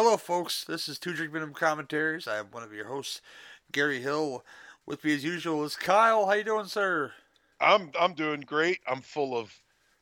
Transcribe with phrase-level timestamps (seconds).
[0.00, 0.62] Hello, folks.
[0.62, 2.28] This is Two Drink Minimum Commentaries.
[2.28, 3.20] I am one of your hosts,
[3.72, 4.44] Gary Hill.
[4.86, 6.24] With me, as usual, is Kyle.
[6.24, 7.10] How you doing, sir?
[7.60, 8.78] I'm I'm doing great.
[8.86, 9.52] I'm full of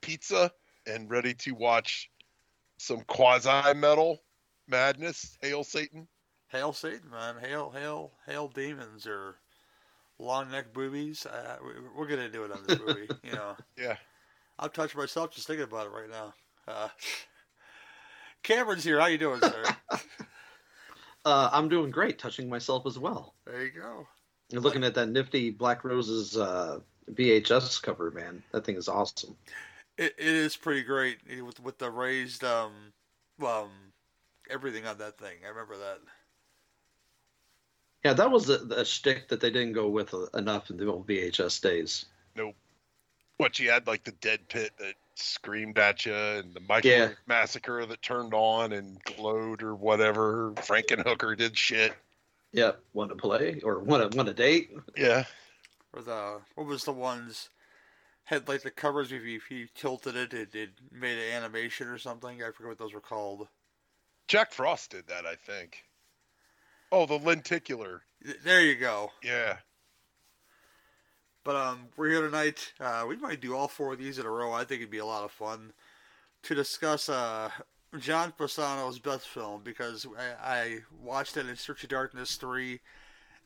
[0.02, 0.52] pizza
[0.86, 2.10] and ready to watch
[2.76, 4.20] some quasi metal
[4.68, 5.38] madness.
[5.40, 6.06] Hail Satan.
[6.48, 7.36] Hail Satan, man.
[7.40, 9.36] Hail, hail, hail demons or
[10.18, 11.24] long neck boobies.
[11.24, 13.08] Uh, we, we're gonna do it on this movie.
[13.24, 13.56] you know.
[13.78, 13.96] Yeah.
[14.58, 16.34] I'm touching myself just thinking about it right now.
[16.68, 16.88] Uh,
[18.46, 19.00] Cameron's here.
[19.00, 19.64] How you doing, sir?
[21.24, 23.34] Uh, I'm doing great, touching myself as well.
[23.44, 24.06] there you go.
[24.48, 26.78] You're looking at that nifty Black Roses uh,
[27.10, 28.44] VHS cover, man.
[28.52, 29.36] That thing is awesome.
[29.98, 32.70] It, it is pretty great with with the raised um,
[33.44, 33.70] um,
[34.48, 35.38] everything on that thing.
[35.44, 35.98] I remember that.
[38.04, 41.08] Yeah, that was a, a shtick that they didn't go with enough in the old
[41.08, 42.06] VHS days.
[42.36, 42.54] Nope.
[43.38, 47.12] What you had like the dead pit that screamed at you and the Michael Yeah.
[47.26, 50.52] massacre that turned on and glowed or whatever.
[50.56, 51.94] Frankenhooker did shit.
[52.52, 54.70] Yep, want to play or want to want to date?
[54.96, 55.24] Yeah.
[55.92, 57.50] Or the what was the ones
[58.24, 61.88] had like the covers if you, if you tilted it, it it made an animation
[61.88, 62.42] or something.
[62.42, 63.48] I forget what those were called.
[64.28, 65.84] Jack Frost did that, I think.
[66.90, 68.02] Oh, the lenticular.
[68.44, 69.10] There you go.
[69.22, 69.58] Yeah.
[71.46, 72.72] But um, we're here tonight.
[72.80, 74.52] Uh, we might do all four of these in a row.
[74.52, 75.72] I think it'd be a lot of fun
[76.42, 77.50] to discuss uh,
[78.00, 82.80] John Fasano's best film because I, I watched it in Search of Darkness three.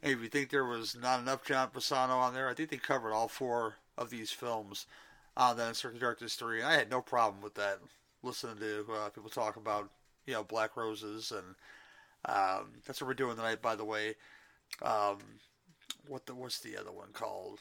[0.03, 2.79] And if you think there was not enough John Fasano on there, I think they
[2.79, 4.87] covered all four of these films
[5.37, 6.61] on that in Search of Darkness three.
[6.61, 7.81] And I had no problem with that.
[8.23, 9.91] Listening to uh, people talk about
[10.25, 11.55] you know Black Roses and
[12.25, 13.61] um, that's what we're doing tonight.
[13.61, 14.15] By the way,
[14.81, 15.19] um,
[16.09, 17.61] what the what's the other one called?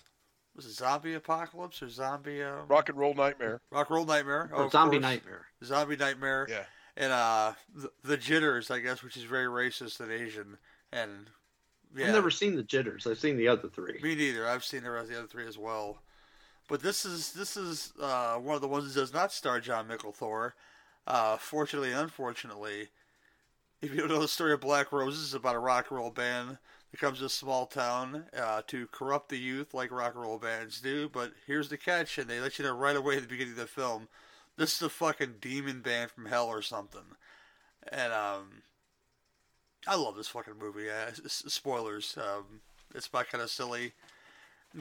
[0.60, 3.62] Was it Zombie Apocalypse or Zombie um, Rock and Roll Nightmare.
[3.72, 4.50] Rock and Roll Nightmare?
[4.54, 5.04] Or of Zombie course.
[5.04, 5.46] Nightmare.
[5.64, 6.48] Zombie Nightmare.
[6.50, 6.64] Yeah.
[6.98, 10.58] And uh, the, the Jitters, I guess, which is very racist and Asian.
[10.92, 11.28] And
[11.96, 13.08] yeah, I've never seen the Jitters.
[13.08, 14.02] I've seen the other three.
[14.04, 14.50] me neither.
[14.50, 16.02] I've seen the rest of the other three as well.
[16.68, 19.88] But this is this is uh, one of the ones that does not star Jon
[19.88, 20.56] Mikl Thor.
[21.08, 22.90] Uh, fortunately and unfortunately,
[23.82, 26.12] if you don't know the story of Black Roses, it's about a rock and roll
[26.12, 26.58] band
[26.92, 30.38] that comes to a small town uh, to corrupt the youth like rock and roll
[30.38, 31.10] bands do.
[31.10, 33.60] But here's the catch, and they let you know right away at the beginning of
[33.60, 34.08] the film,
[34.58, 37.16] this is a fucking demon band from hell or something.
[37.92, 38.64] And um,
[39.88, 40.90] I love this fucking movie.
[40.90, 42.18] Uh, spoilers.
[42.18, 42.62] Um,
[42.94, 43.94] it's about kind of silly.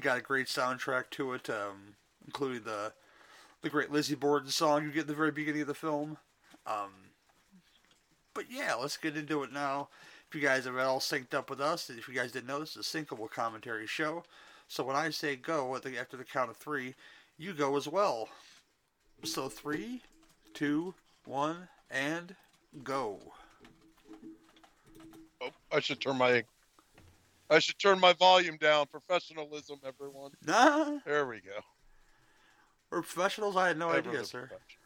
[0.00, 1.94] Got a great soundtrack to it, um,
[2.26, 2.92] including the
[3.62, 6.18] the great Lizzie Borden song you get at the very beginning of the film.
[6.66, 6.90] Um,
[8.34, 9.88] but yeah, let's get into it now.
[10.28, 12.76] If you guys are all synced up with us, if you guys didn't know, this
[12.76, 14.24] is a syncable commentary show.
[14.68, 16.94] So when I say go after the count of three,
[17.38, 18.28] you go as well.
[19.24, 20.02] So three,
[20.52, 20.94] two,
[21.24, 22.34] one, and
[22.84, 23.18] go.
[25.40, 26.44] Oh, I should turn my
[27.50, 28.86] I should turn my volume down.
[28.86, 30.32] Professionalism, everyone.
[30.44, 31.60] Nah, There we go.
[32.90, 33.56] we're professionals.
[33.56, 34.40] I had no Ever idea, sir.
[34.48, 34.80] profession.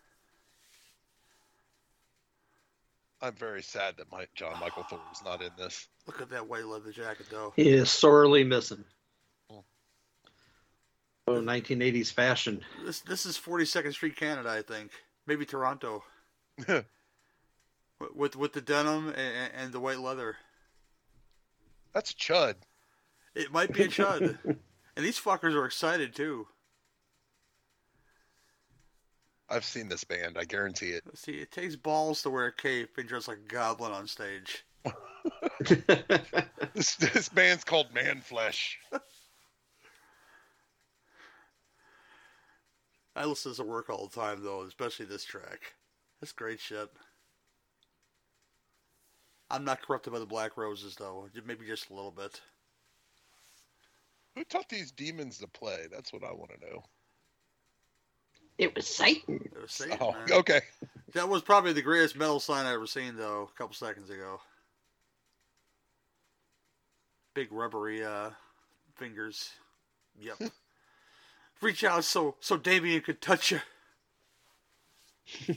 [3.22, 5.88] I'm very sad that my John Michael Thorne is not in this.
[6.06, 7.52] Look at that white leather jacket, though.
[7.56, 8.84] He is sorely missing.
[9.48, 9.64] Oh.
[11.28, 12.60] Oh, 1980s fashion.
[12.84, 14.90] This this is 42nd Street, Canada, I think.
[15.26, 16.02] Maybe Toronto.
[16.66, 16.84] With-
[18.16, 20.36] with with the denim and, and the white leather.
[21.94, 22.56] That's a Chud.
[23.36, 24.56] It might be a chud, and
[24.96, 26.48] these fuckers are excited too.
[29.52, 30.38] I've seen this band.
[30.38, 31.04] I guarantee it.
[31.14, 34.64] See, it takes balls to wear a cape and dress like a goblin on stage.
[36.74, 38.78] This this band's called Man Flesh.
[43.14, 45.74] I listen to work all the time, though, especially this track.
[46.20, 46.88] That's great shit.
[49.50, 51.28] I'm not corrupted by the Black Roses, though.
[51.44, 52.40] Maybe just a little bit.
[54.34, 55.88] Who taught these demons to play?
[55.92, 56.82] That's what I want to know.
[58.62, 59.40] It was Satan.
[59.44, 60.30] It was Satan, Oh, man.
[60.30, 60.60] okay.
[61.14, 64.40] That was probably the greatest metal sign I ever seen, though, a couple seconds ago.
[67.34, 68.30] Big rubbery uh,
[68.94, 69.50] fingers.
[70.20, 70.52] Yep.
[71.60, 73.60] Reach out so so Damien could touch you.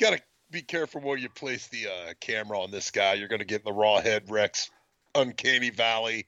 [0.00, 0.20] Gotta
[0.50, 3.14] be careful where you place the uh, camera on this guy.
[3.14, 4.70] You're gonna get the Rawhead Rex,
[5.14, 6.26] uncanny valley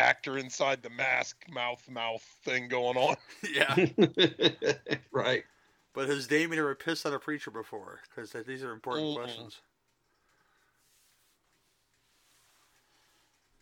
[0.00, 3.16] actor inside the mask, mouth mouth thing going on.
[3.52, 3.74] yeah.
[5.12, 5.44] right.
[5.92, 8.00] But has Damien ever pissed on a preacher before?
[8.08, 9.16] Because these are important Mm-mm.
[9.16, 9.60] questions.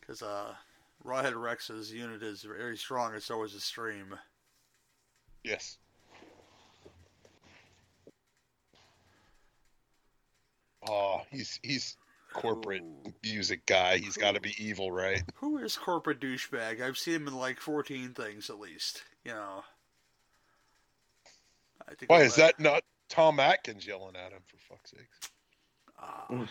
[0.01, 0.53] Because uh,
[1.05, 3.15] Rawhead Rex's unit is very strong.
[3.15, 4.15] It's always a stream.
[5.43, 5.79] Yes.
[10.89, 11.97] Oh, he's he's
[12.41, 12.85] corporate
[13.23, 13.99] music guy.
[13.99, 15.23] He's got to be evil, right?
[15.37, 16.81] Who is corporate douchebag?
[16.81, 19.03] I've seen him in like 14 things at least.
[19.25, 19.65] You know.
[21.89, 24.43] I think Why is that not Tom Atkins yelling at him?
[24.47, 25.09] For fuck's sake.
[26.01, 26.47] Uh,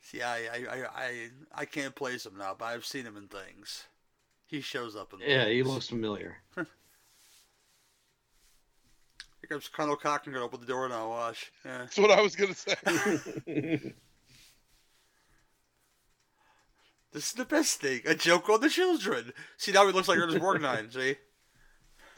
[0.00, 3.84] see, I, I, I, I can't place him now, but I've seen him in things.
[4.46, 5.20] He shows up in.
[5.20, 5.52] Yeah, things.
[5.52, 6.36] he looks familiar.
[6.56, 6.66] Here
[9.48, 11.08] comes Colonel Cochran going to open the door now.
[11.10, 11.52] Watch.
[11.64, 11.78] Yeah.
[11.78, 13.94] That's what I was gonna say.
[17.16, 18.02] this is the best thing.
[18.04, 19.32] A joke on the children.
[19.56, 20.92] See now he looks like Ernest Borgnine.
[20.92, 21.16] See.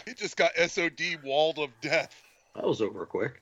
[0.05, 2.21] He just got SOD walled of death.
[2.57, 3.41] That was over quick.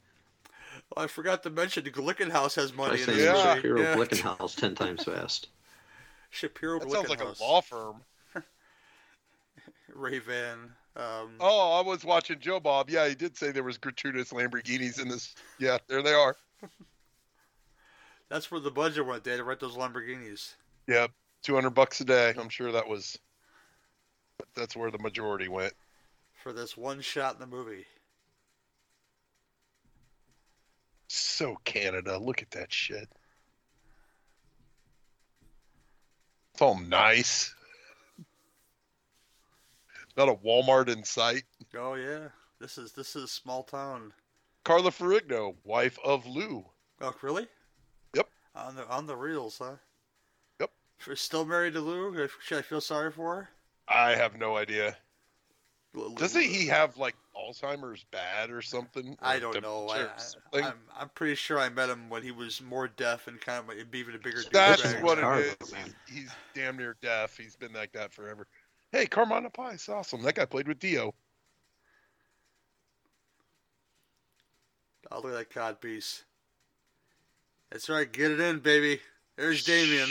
[0.94, 3.17] Well, I forgot to mention the Glickenhaus has money in it.
[3.17, 3.55] Yeah.
[3.55, 3.97] Shapiro yeah.
[3.97, 5.49] Glickenhaus ten times fast.
[6.29, 8.02] Shapiro that sounds like a law firm.
[9.94, 10.59] Ray Van.
[10.94, 12.91] Um, oh, I was watching Joe Bob.
[12.91, 15.35] Yeah, he did say there was gratuitous Lamborghinis in this.
[15.59, 16.37] Yeah, there they are.
[18.29, 19.25] That's where the budget went.
[19.25, 20.52] They had to rent those Lamborghinis.
[20.87, 21.12] Yep,
[21.47, 22.35] two hundred bucks a day.
[22.37, 23.17] I'm sure that was.
[24.57, 25.73] That's where the majority went.
[26.43, 27.87] For this one shot in the movie.
[31.07, 33.09] So Canada, look at that shit.
[36.53, 37.55] It's all nice.
[40.17, 41.45] Not a Walmart in sight.
[41.77, 42.29] Oh yeah,
[42.59, 44.13] this is this is small town.
[44.65, 46.65] Carla Ferrigno, wife of Lou.
[47.01, 47.47] Oh really?
[48.17, 48.29] Yep.
[48.57, 49.77] On the on the reels, huh?
[51.14, 52.29] Still married to Lou?
[52.43, 53.49] Should I feel sorry for her?
[53.88, 54.97] I have no idea.
[56.17, 59.17] Doesn't he uh, have like Alzheimer's bad or something?
[59.23, 59.88] I don't know.
[59.88, 60.08] I,
[60.53, 63.91] I'm, I'm pretty sure I met him when he was more deaf and kind of
[63.91, 64.43] be even a bigger.
[64.53, 65.75] That's what it is.
[66.06, 67.37] He's damn near deaf.
[67.37, 68.47] He's been like that forever.
[68.93, 70.23] Hey, Carmine Appice, awesome.
[70.23, 71.14] That guy played with Dio.
[75.11, 76.25] Oh, look at that cod piece.
[77.70, 78.11] That's right.
[78.11, 79.00] Get it in, baby.
[79.37, 80.11] There's Damien.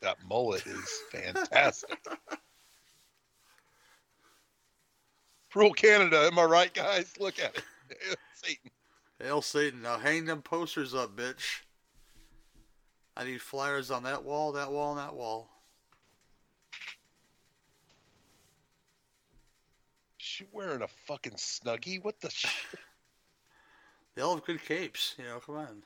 [0.00, 1.98] That mullet is fantastic.
[5.54, 7.14] Rule Canada, am I right, guys?
[7.18, 7.64] Look at it.
[8.34, 8.70] Satan.
[9.18, 9.82] Hail Satan.
[9.82, 11.62] Now hang them posters up, bitch.
[13.16, 15.50] I need flyers on that wall, that wall, and that wall.
[20.18, 22.04] She wearing a fucking snuggie?
[22.04, 22.50] What the shit?
[24.14, 25.82] They all have good capes, you know, come on.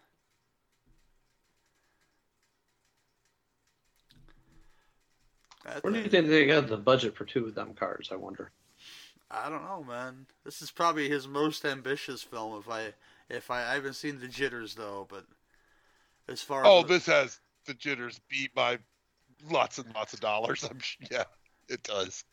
[5.80, 8.50] Where do you think they got the budget for two of them cars, I wonder?
[9.30, 10.26] I don't know, man.
[10.44, 12.58] This is probably his most ambitious film.
[12.58, 12.92] If I,
[13.30, 15.24] if I, I haven't seen the jitters though, but
[16.28, 18.78] as far oh, as this has the jitters beat by
[19.50, 20.64] lots and lots of dollars.
[20.70, 20.78] I'm
[21.10, 21.24] yeah,
[21.68, 22.24] it does.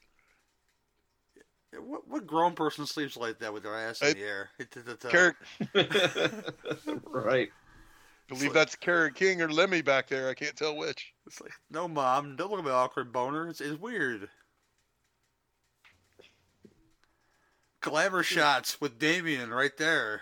[1.77, 4.49] What what grown person sleeps like that with their ass in the air?
[4.59, 5.35] Uh, Carrot,
[7.05, 7.49] right.
[8.29, 10.29] Believe like, that's Kerry King or Lemmy back there.
[10.29, 11.13] I can't tell which.
[11.25, 13.49] It's like, no, mom, don't look at my awkward boner.
[13.49, 14.29] It's, it's weird.
[17.81, 20.21] Glamour shots with Damien right there.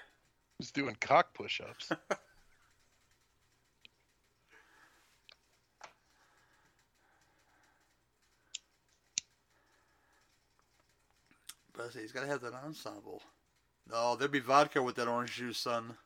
[0.57, 1.89] He's doing cock push ups.
[11.73, 13.21] but he's got to have that ensemble.
[13.91, 15.97] No, there'd be vodka with that orange juice, son.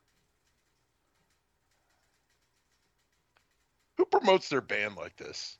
[4.01, 5.59] Who promotes their band like this?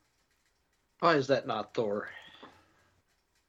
[1.00, 2.10] Why is that not Thor?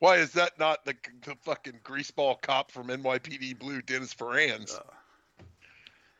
[0.00, 0.94] Why is that not the,
[1.24, 4.74] the fucking greaseball cop from NYPD Blue, Dennis Franz?
[4.74, 4.82] Uh,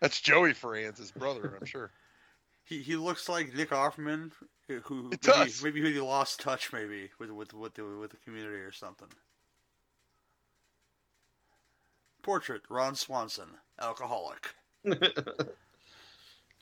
[0.01, 1.91] That's Joey Franz, his brother, I'm sure.
[2.65, 4.31] He he looks like Nick Offerman,
[4.67, 5.63] who it maybe, does.
[5.63, 9.09] maybe he lost touch, maybe with with with the, with the community or something.
[12.23, 13.49] Portrait: Ron Swanson,
[13.81, 14.55] alcoholic.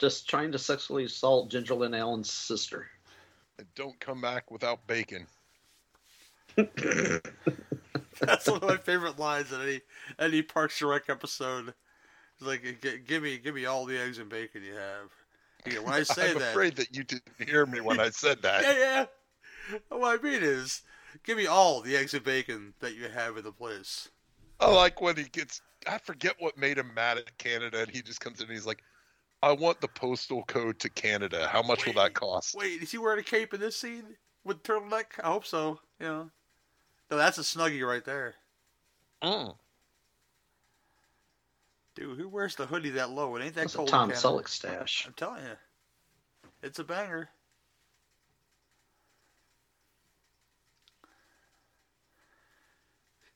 [0.01, 2.87] Just trying to sexually assault Ginger Lynn Allen's sister.
[3.59, 5.27] And don't come back without bacon.
[6.57, 9.81] That's one of my favorite lines in any
[10.19, 11.75] any Parks and Rec episode.
[12.39, 15.85] It's like, give me give me all the eggs and bacon you have.
[15.85, 18.63] when I say I'm that, afraid that you didn't hear me when I said that.
[18.63, 19.07] yeah,
[19.71, 19.79] yeah.
[19.91, 20.83] What I mean is,
[21.25, 24.09] give me all the eggs and bacon that you have in the place.
[24.59, 25.61] I like when he gets.
[25.87, 28.67] I forget what made him mad at Canada, and he just comes in and he's
[28.67, 28.83] like,
[29.43, 31.49] "I want the postal code to Canada.
[31.49, 34.17] How much wait, will that cost?" Wait, is he wearing a cape in this scene
[34.45, 35.07] with turtleneck?
[35.23, 35.81] I hope so.
[36.01, 36.25] Yeah.
[37.11, 38.35] No, that's a snuggie right there.
[39.23, 39.57] Oh.
[41.95, 43.35] Dude, who wears the hoodie that low?
[43.37, 43.89] It ain't that that's cold.
[43.89, 45.05] A Tom Selleck stash.
[45.07, 45.57] I'm telling you,
[46.63, 47.29] it's a banger.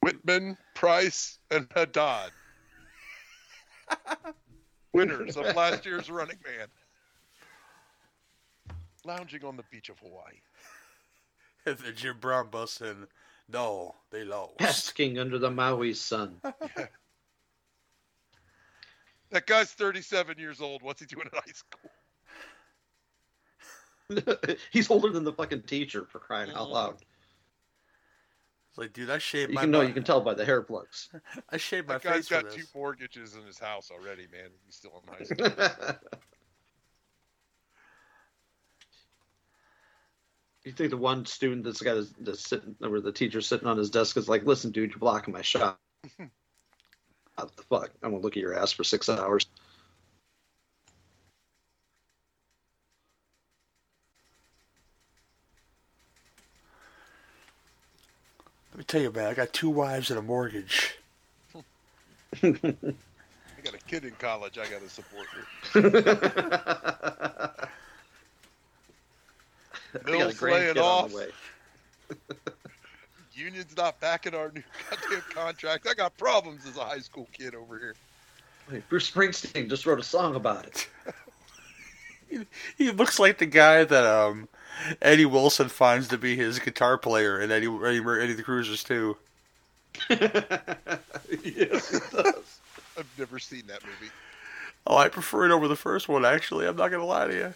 [0.01, 2.31] Whitman, Price, and Haddad.
[4.95, 6.67] winners of last year's Running Man.
[9.05, 10.41] Lounging on the beach of Hawaii.
[11.67, 13.07] And then Jim Brown busting.
[13.53, 14.57] No, they lost.
[14.59, 16.41] Basking under the Maui sun.
[19.31, 20.83] That guy's 37 years old.
[20.85, 21.91] What's he doing in high school?
[24.71, 26.71] He's older than the fucking teacher for crying out mm.
[26.71, 27.05] loud.
[28.75, 30.61] It's like, dude, I shaved You my can know you can tell by the hair
[30.61, 31.09] plugs.
[31.51, 32.75] I shaved my That guy's face for got two this.
[32.75, 34.51] mortgages in his house already, man.
[34.67, 35.23] He's still in high
[35.93, 35.97] school.
[40.65, 43.77] You think the one student that's got his, that's sitting, or the teacher's sitting on
[43.79, 45.79] his desk is like, "Listen, dude, you're blocking my shot.
[46.17, 47.93] what the fuck?
[48.03, 49.47] I'm gonna look at your ass for six hours."
[58.75, 60.99] Let me tell you, man, I got two wives and a mortgage.
[62.43, 65.47] I got a kid in college I got to support here.
[70.05, 71.13] We Mills laying off.
[73.33, 75.87] Union's not backing our new goddamn contract.
[75.89, 77.95] I got problems as a high school kid over here.
[78.69, 80.89] Hey, Bruce Springsteen just wrote a song about it.
[82.77, 84.49] He looks like the guy that um
[85.01, 89.17] Eddie Wilson finds to be his guitar player in Eddie Eddie, Eddie the Cruisers too.
[90.11, 92.61] yes, it does.
[92.99, 94.13] I've never seen that movie.
[94.87, 96.25] Oh, I prefer it over the first one.
[96.25, 97.55] Actually, I'm not gonna lie to you.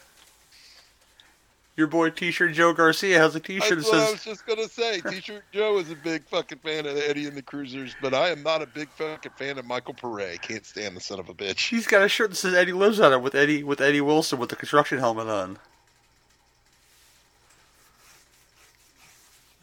[1.76, 4.68] Your boy T-shirt Joe Garcia has a T-shirt that That's what I was just gonna
[4.68, 5.00] say.
[5.08, 8.42] T-shirt Joe is a big fucking fan of Eddie and the Cruisers, but I am
[8.42, 10.36] not a big fucking fan of Michael Pare.
[10.38, 11.68] Can't stand the son of a bitch.
[11.68, 14.40] he's got a shirt that says Eddie lives on it with Eddie with Eddie Wilson
[14.40, 15.58] with the construction helmet on.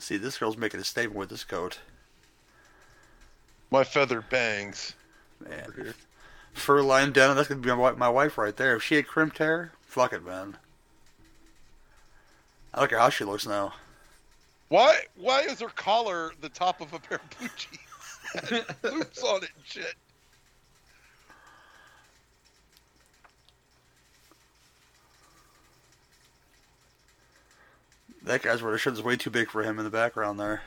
[0.05, 1.79] See, this girl's making a statement with this coat.
[3.71, 4.93] My feather bangs.
[5.39, 5.95] Man,
[6.53, 7.35] fur line denim.
[7.35, 8.75] That's gonna be my, my wife right there.
[8.75, 10.57] If she had crimped hair, fuck it, man.
[12.71, 13.73] I look at how she looks now.
[14.67, 14.95] Why?
[15.15, 18.63] Why is her collar the top of a pair of blue jeans?
[18.83, 19.95] Loops on it and shit.
[28.25, 30.61] That guy's wearing a shirt that's way too big for him in the background there.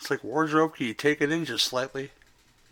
[0.00, 0.74] It's like wardrobe.
[0.76, 2.10] Can you take it in just slightly?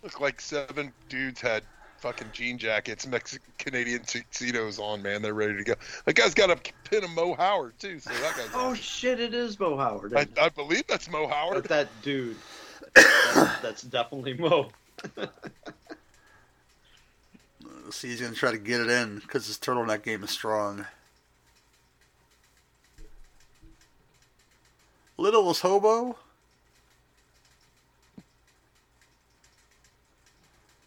[0.03, 1.63] Look like seven dudes had
[1.99, 5.03] fucking jean jackets, Mexican Canadian tuxedos on.
[5.03, 5.75] Man, they're ready to go.
[6.05, 6.57] That guy's got a
[6.89, 7.99] pin of Moe Howard too.
[8.01, 8.49] So that guy's.
[8.55, 8.75] Oh awesome.
[8.77, 9.21] shit!
[9.21, 10.15] It is Moe Howard.
[10.15, 10.27] I.
[10.41, 11.65] I believe that's Moe But Howard.
[11.65, 12.37] that dude.
[12.95, 14.71] That's, that's definitely Moe.
[17.91, 20.87] See, he's gonna try to get it in because his turtleneck game is strong.
[25.17, 26.17] Littlest hobo.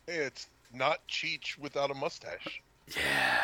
[0.05, 2.61] Hey, it's not Cheech without a mustache.
[2.95, 3.37] Yeah.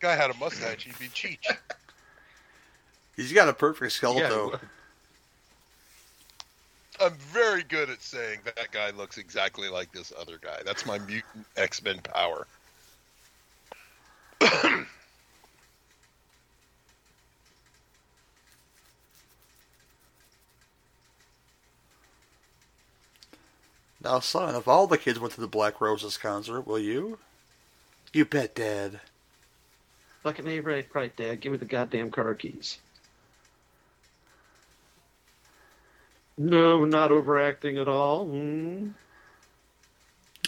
[0.00, 1.46] Guy had a mustache, he'd be Cheech.
[3.16, 4.60] He's got a perfect skull Yeah, though.
[7.00, 10.60] I'm very good at saying that guy looks exactly like this other guy.
[10.64, 12.46] That's my mutant X Men power.
[24.06, 27.18] Now, son, if all the kids went to the Black Roses concert, will you?
[28.12, 29.00] You bet, Dad.
[30.22, 31.40] Fucking A right, right, Dad.
[31.40, 32.78] Give me the goddamn car keys.
[36.38, 38.26] No, not overacting at all.
[38.26, 38.90] Hmm.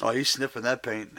[0.01, 1.11] Oh, he's sniffing that paint.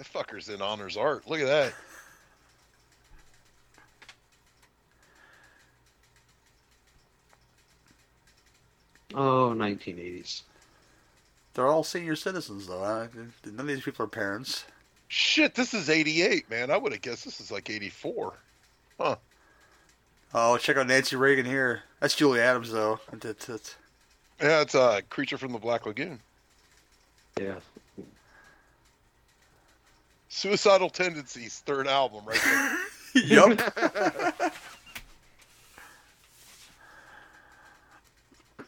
[0.00, 1.28] That fucker's in honors art.
[1.28, 1.74] Look at that.
[9.14, 10.40] Oh, 1980s.
[11.52, 12.82] They're all senior citizens, though.
[12.82, 13.08] Huh?
[13.44, 14.64] None of these people are parents.
[15.08, 16.70] Shit, this is 88, man.
[16.70, 18.32] I would have guessed this is like 84.
[18.98, 19.16] Huh.
[20.32, 21.82] Oh, check out Nancy Reagan here.
[21.98, 23.00] That's Julie Adams, though.
[23.12, 23.76] That's, that's,
[24.40, 26.20] Yeah, it's a creature from the Black Lagoon.
[27.38, 27.56] Yeah.
[30.40, 32.78] Suicidal Tendencies, third album, right there.
[33.26, 33.60] yup.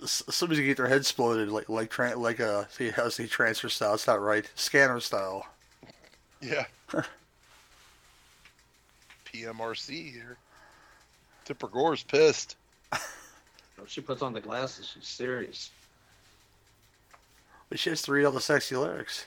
[0.02, 3.26] S- Somebody's gonna get their head exploded like like tra- like a see how say
[3.26, 3.94] transfer style.
[3.94, 4.50] It's not right.
[4.54, 5.46] Scanner style.
[6.42, 6.66] yeah.
[9.32, 10.36] PMRC here.
[11.46, 12.56] Tipper Gore's pissed.
[13.82, 15.70] If she puts on the glasses, she's serious.
[17.68, 19.24] But she has to read all the sexy lyrics.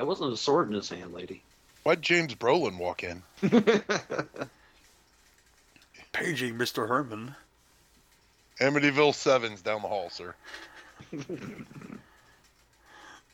[0.00, 1.42] That wasn't a sword in his hand, lady.
[1.82, 3.22] Why'd James Brolin walk in?
[6.12, 6.88] Paging Mr.
[6.88, 7.34] Herman.
[8.62, 10.34] Amityville Sevens down the hall, sir.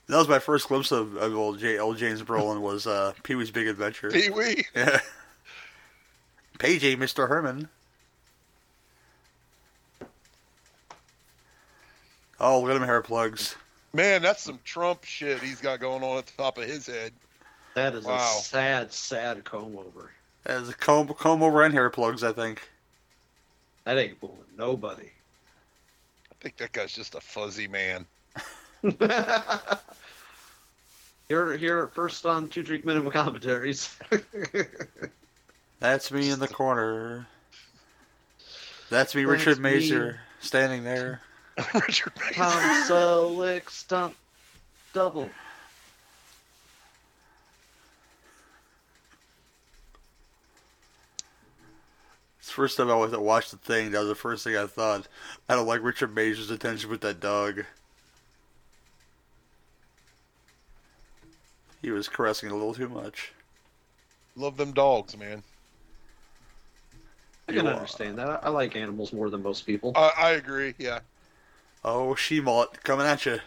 [0.08, 3.34] That was my first glimpse of, of old, J, old James Brolin was uh, Pee
[3.34, 4.10] Wee's Big Adventure.
[4.10, 4.64] Pee Wee.
[4.74, 5.00] Yeah.
[6.58, 7.28] Pagey, Mr.
[7.28, 7.68] Herman.
[12.40, 13.56] Oh, look at him hair plugs.
[13.92, 17.12] Man, that's some Trump shit he's got going on at the top of his head.
[17.74, 18.16] That is Wow.
[18.16, 20.10] a sad, sad comb over.
[20.44, 22.68] That is a comb, comb over and hair plugs, I think.
[23.84, 25.10] That ain't fooling nobody.
[26.30, 28.06] I think that guy's just a fuzzy man.
[31.28, 33.96] here, here, first on two drink minimum commentaries.
[35.80, 37.26] That's me in the corner.
[38.90, 39.70] That's me, That's Richard me.
[39.70, 41.20] Mazer, standing there.
[41.74, 42.34] Richard Mason.
[42.34, 44.14] Tom Selleck stunt
[44.92, 45.30] double.
[52.38, 53.90] It's the first time I was- watched the thing.
[53.90, 55.08] That was the first thing I thought.
[55.48, 57.64] I don't like Richard Mazer's attention with that dog.
[61.82, 63.32] He was caressing a little too much.
[64.36, 65.42] Love them dogs, man.
[67.48, 68.28] I can You understand that.
[68.28, 69.92] I, I like animals more than most people.
[69.94, 70.74] I, I agree.
[70.78, 71.00] Yeah.
[71.86, 73.38] Oh, she mullet coming at you.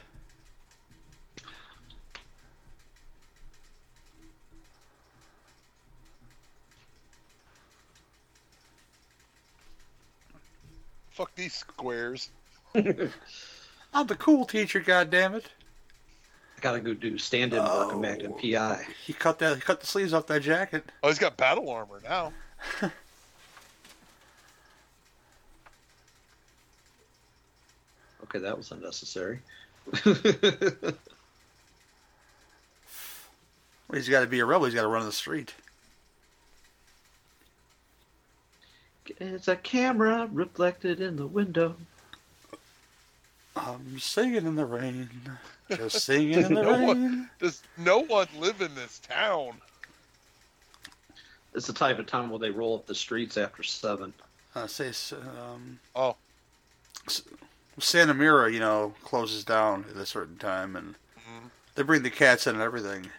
[11.12, 12.30] Fuck these squares.
[12.76, 15.44] I'm the cool teacher, goddammit.
[16.58, 18.36] I gotta go do stand-in work and back in Oh.
[18.36, 18.86] PI.
[19.06, 19.56] He cut that.
[19.56, 20.84] He cut the sleeves off that jacket.
[21.04, 22.32] Oh, he's got battle armor now.
[28.30, 29.40] Okay, that was unnecessary.
[30.06, 30.16] Well,
[33.94, 34.66] he's got to be a rebel.
[34.66, 35.54] He's got to run the street.
[39.20, 41.76] it's a camera reflected in the window.
[43.56, 45.10] I'm singing in the rain,
[45.72, 47.30] just singing in the No one- rain.
[47.40, 49.54] Does no one live in this town?
[51.56, 54.14] It's the type of time where they roll up the streets after seven.
[54.54, 56.16] Uh, say, um, Oh.
[57.82, 61.52] Santa Mira, you know, closes down at a certain time, and Mhm.
[61.76, 63.12] they bring the cats in and everything.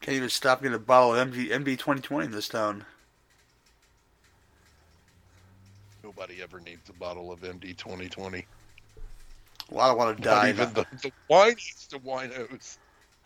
[0.00, 2.84] Can't even stop getting a bottle of MD, MD 2020 in this town.
[6.02, 8.44] Nobody ever needs a bottle of MD 2020.
[9.70, 10.46] Well, I don't want to die.
[10.46, 12.78] Not even the, the whiniest to winos.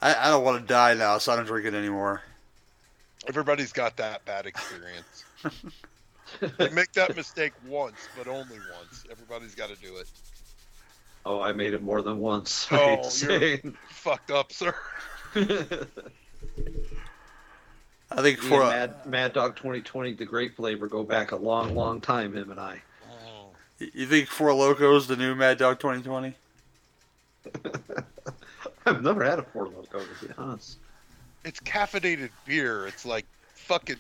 [0.03, 2.23] I, I don't want to die now, so I don't drink it anymore.
[3.27, 5.25] Everybody's got that bad experience.
[6.59, 9.05] they make that mistake once, but only once.
[9.11, 10.09] Everybody's got to do it.
[11.25, 12.69] Oh, I made it more than once.
[12.73, 14.75] I Oh, hate you're- Fucked up, sir.
[18.13, 21.75] I think for and Mad, Mad Dog 2020, the great flavor, go back a long,
[21.75, 22.37] long time.
[22.37, 22.81] Him and I.
[23.11, 23.49] Oh.
[23.81, 26.35] you think Four Locos, the new Mad Dog 2020?
[28.87, 30.79] I've never had a Four Loco to be honest.
[31.45, 32.87] It's caffeinated beer.
[32.87, 33.97] It's like fucking.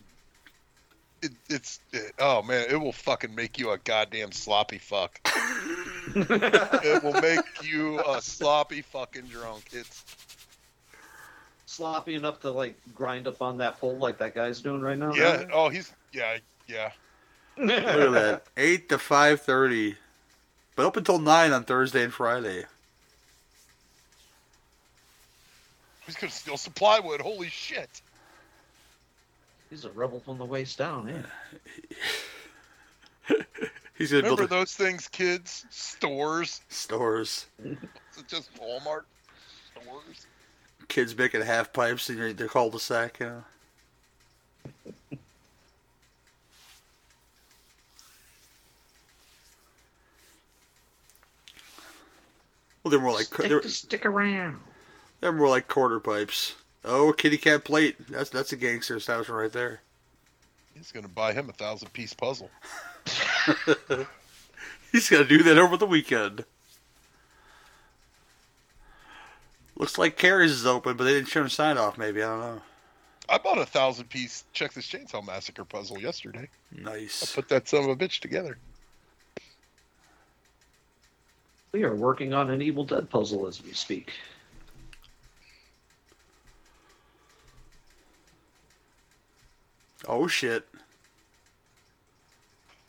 [1.22, 5.20] It, it's it, oh man, it will fucking make you a goddamn sloppy fuck.
[6.14, 9.64] it will make you a sloppy fucking drunk.
[9.72, 10.04] It's
[11.68, 15.12] Sloppy enough to like grind up on that pole like that guy's doing right now.
[15.12, 15.44] yeah.
[15.52, 16.92] Oh, he's yeah yeah.
[17.58, 19.96] Look at that, eight to five thirty,
[20.76, 22.64] but up until nine on Thursday and Friday.
[26.06, 27.20] He's gonna steal some plywood.
[27.20, 28.00] Holy shit!
[29.68, 31.08] He's a rebel from the waist down.
[33.28, 33.36] Yeah.
[33.98, 35.66] He's gonna Remember build a those things, kids?
[35.70, 36.60] Stores.
[36.68, 37.46] stores.
[37.64, 37.76] Is
[38.18, 39.02] it just Walmart
[39.72, 40.26] stores?
[40.88, 43.18] Kids making half pipes in your their cul-de-sac.
[43.18, 43.44] You know.
[52.84, 54.60] Well, they're more like stick, they're, to stick around.
[55.26, 56.54] They're more like quarter pipes.
[56.84, 57.96] Oh, kitty cat plate.
[58.08, 59.80] That's that's a gangster establishment right there.
[60.72, 62.48] He's gonna buy him a thousand piece puzzle.
[64.92, 66.44] He's gonna do that over the weekend.
[69.74, 71.98] Looks like Carrie's is open, but they didn't show him sign off.
[71.98, 72.62] Maybe I don't know.
[73.28, 76.48] I bought a thousand piece Texas Chainsaw Massacre puzzle yesterday.
[76.70, 76.86] Nice.
[76.86, 77.34] I Nice.
[77.34, 78.58] put that son of a bitch together.
[81.72, 84.12] We are working on an Evil Dead puzzle as we speak.
[90.06, 90.68] Oh shit!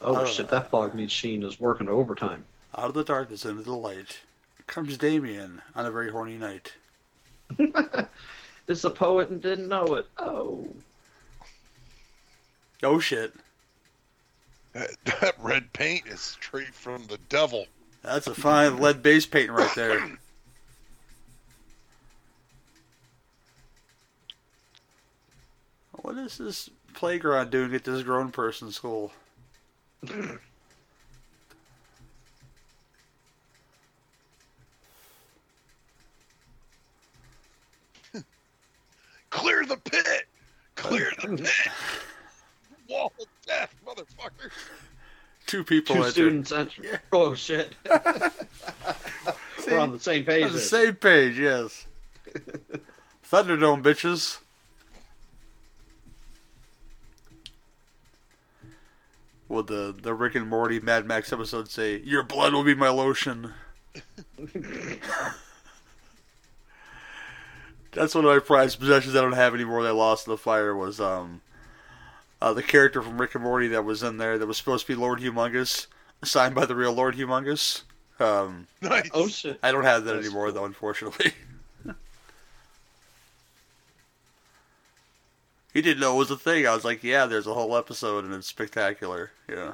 [0.02, 0.26] Oh Oh.
[0.26, 2.46] shit, that fog machine is working overtime.
[2.78, 4.20] Out of the darkness into the light
[4.68, 6.74] comes Damien on a very horny night.
[8.68, 10.08] It's a poet and didn't know it.
[10.18, 10.68] Oh.
[12.84, 13.34] Oh shit.
[14.74, 17.66] That, that red paint is straight from the devil.
[18.04, 20.18] That's a fine lead base painting right there.
[26.02, 29.12] What is this playground doing at this grown person school?
[39.30, 40.26] Clear the pit!
[40.74, 41.50] Clear the pit!
[42.90, 44.50] Wall of death, motherfucker!
[45.46, 46.82] Two people Two students enter.
[46.84, 46.98] Yeah.
[47.12, 47.76] Oh shit.
[49.68, 50.46] We're on the same page.
[50.46, 51.86] On the same page, yes.
[53.30, 54.40] Thunderdome, bitches.
[59.50, 62.90] Would the the Rick and Morty Mad Max episode say, "Your blood will be my
[62.90, 63.54] lotion"?
[67.94, 69.84] That's one of my prized possessions I don't have anymore.
[69.84, 71.42] That I lost in the fire was um,
[72.42, 74.94] uh, the character from Rick and Morty that was in there that was supposed to
[74.94, 75.88] be Lord Humungus,
[76.24, 77.84] signed by the real Lord Humungus.
[78.20, 79.10] Um, Nice.
[79.14, 79.60] Oh shit.
[79.64, 81.34] I don't have that That's anymore, though, unfortunately.
[85.78, 86.66] he didn't know it was a thing.
[86.66, 89.30] I was like, yeah, there's a whole episode, and it's spectacular.
[89.48, 89.74] Yeah.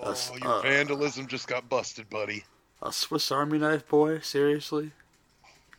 [0.00, 2.44] Oh, Us- your uh, vandalism just got busted, buddy.
[2.82, 4.20] A Swiss Army knife, boy?
[4.20, 4.92] Seriously?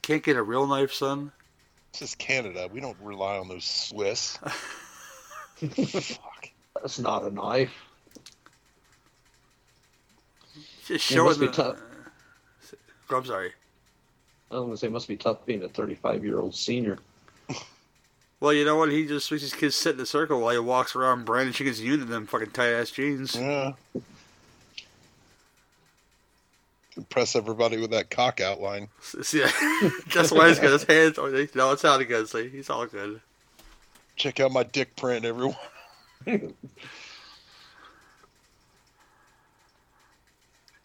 [0.01, 1.32] Can't get a real knife, son?
[1.93, 2.67] This is Canada.
[2.69, 4.38] We don't rely on those Swiss.
[5.56, 6.49] Fuck.
[6.75, 7.71] That's not a knife.
[10.86, 11.87] Just It showing must be the.
[13.08, 13.17] Tough.
[13.20, 13.52] I'm sorry.
[14.52, 16.98] I was gonna say it must be tough being a 35 year old senior.
[18.39, 18.91] Well, you know what?
[18.91, 21.82] He just makes his kids sit in a circle while he walks around brandishing his
[21.82, 23.34] unit in them fucking tight ass jeans.
[23.36, 23.72] Yeah.
[26.96, 28.89] Impress everybody with that cock outline.
[29.02, 29.39] See,
[30.13, 31.17] that's why he's got his hands.
[31.17, 32.30] Oh, they- no, it's how good.
[32.30, 33.22] See, he's all good.
[34.17, 35.56] Check out my dick print, everyone.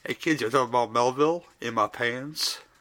[0.05, 2.61] Hey kids, you're talking about Melville in my pants?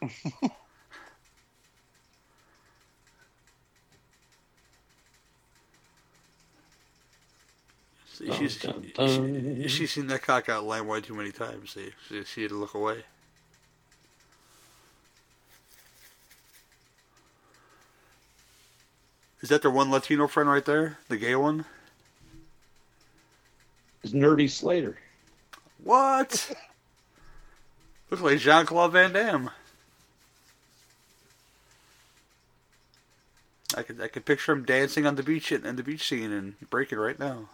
[8.12, 8.92] See, Dun, she's, dun,
[9.62, 11.70] she- she's seen that cock out line way too many times.
[11.72, 13.04] See, she, she had to look away.
[19.40, 20.98] Is that the one Latino friend right there?
[21.08, 21.64] The gay one?
[24.02, 24.98] It's Nerdy Slater.
[25.82, 26.54] What?
[28.12, 29.50] Looks like Jean Claude Van Damme.
[33.74, 36.30] I could I could picture him dancing on the beach in, in the beach scene
[36.30, 37.48] and breaking right now.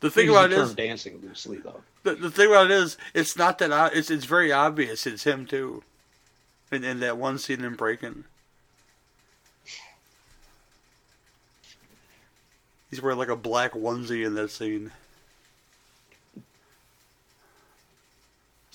[0.00, 1.82] The thing about it is dancing loosely though.
[2.04, 5.24] the, the thing about it is it's not that o- it's it's very obvious it's
[5.24, 5.82] him too,
[6.70, 8.24] in in that one scene in breaking.
[12.90, 14.92] He's wearing like a black onesie in that scene.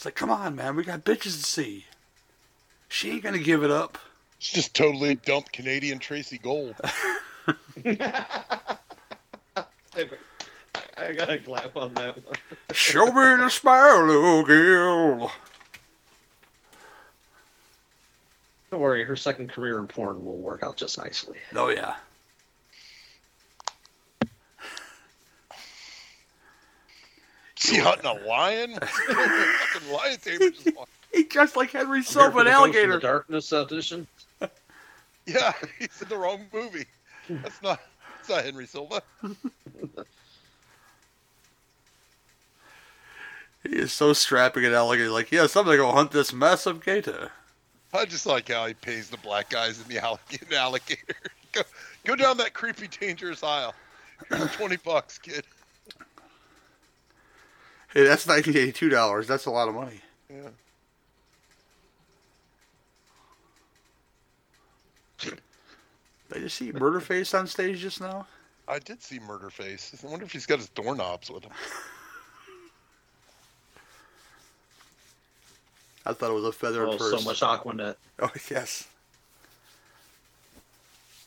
[0.03, 1.85] It's like, come on, man, we got bitches to see.
[2.89, 3.97] She ain't gonna give it up.
[4.37, 6.75] It's just totally dumped Canadian Tracey Gold.
[7.85, 8.75] I
[11.15, 12.35] gotta clap on that one.
[12.73, 15.31] Show me the smile, little girl.
[18.71, 21.37] Don't worry, her second career in porn will work out just nicely.
[21.55, 21.95] Oh yeah.
[27.63, 28.77] Is he hunting a lion?
[28.81, 30.69] Fucking lion tamer just
[31.13, 32.93] He dressed like Henry Here Silva, for an the Ghost in alligator.
[32.93, 34.07] The Darkness audition.
[35.25, 36.85] Yeah, he's in the wrong movie.
[37.29, 37.79] That's not.
[38.17, 39.01] That's not Henry Silva.
[43.63, 45.09] He is so strapping an alligator.
[45.09, 47.31] Like, yes, I'm gonna go hunt this massive gator.
[47.93, 50.55] I just like how he pays the black guys in the alligator.
[50.55, 51.15] alligator.
[51.53, 51.61] Go,
[52.03, 53.73] go down that creepy, dangerous aisle.
[54.27, 55.45] Here's twenty bucks, kid.
[57.93, 59.27] Hey, that's nineteen eighty-two dollars.
[59.27, 60.01] That's a lot of money.
[60.29, 60.49] Yeah.
[66.31, 68.25] Did you see Murderface on stage just now?
[68.67, 70.03] I did see Murderface.
[70.03, 71.51] I wonder if he's got his doorknobs with him.
[76.05, 77.19] I thought it was a feather Oh, at first.
[77.23, 77.95] so much Aquanet.
[78.19, 78.87] Oh yes.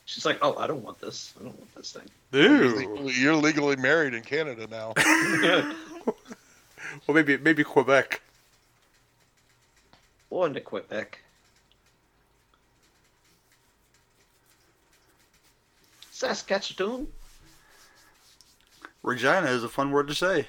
[0.05, 1.33] She's like, oh, I don't want this.
[1.39, 2.03] I don't want this thing.
[2.31, 2.75] You're Ew.
[2.75, 4.93] legally, you're legally married in Canada now.
[7.05, 8.21] well, maybe maybe Quebec.
[10.29, 11.19] One to Quebec.
[16.11, 17.07] Saskatchewan.
[19.03, 20.47] Regina is a fun word to say.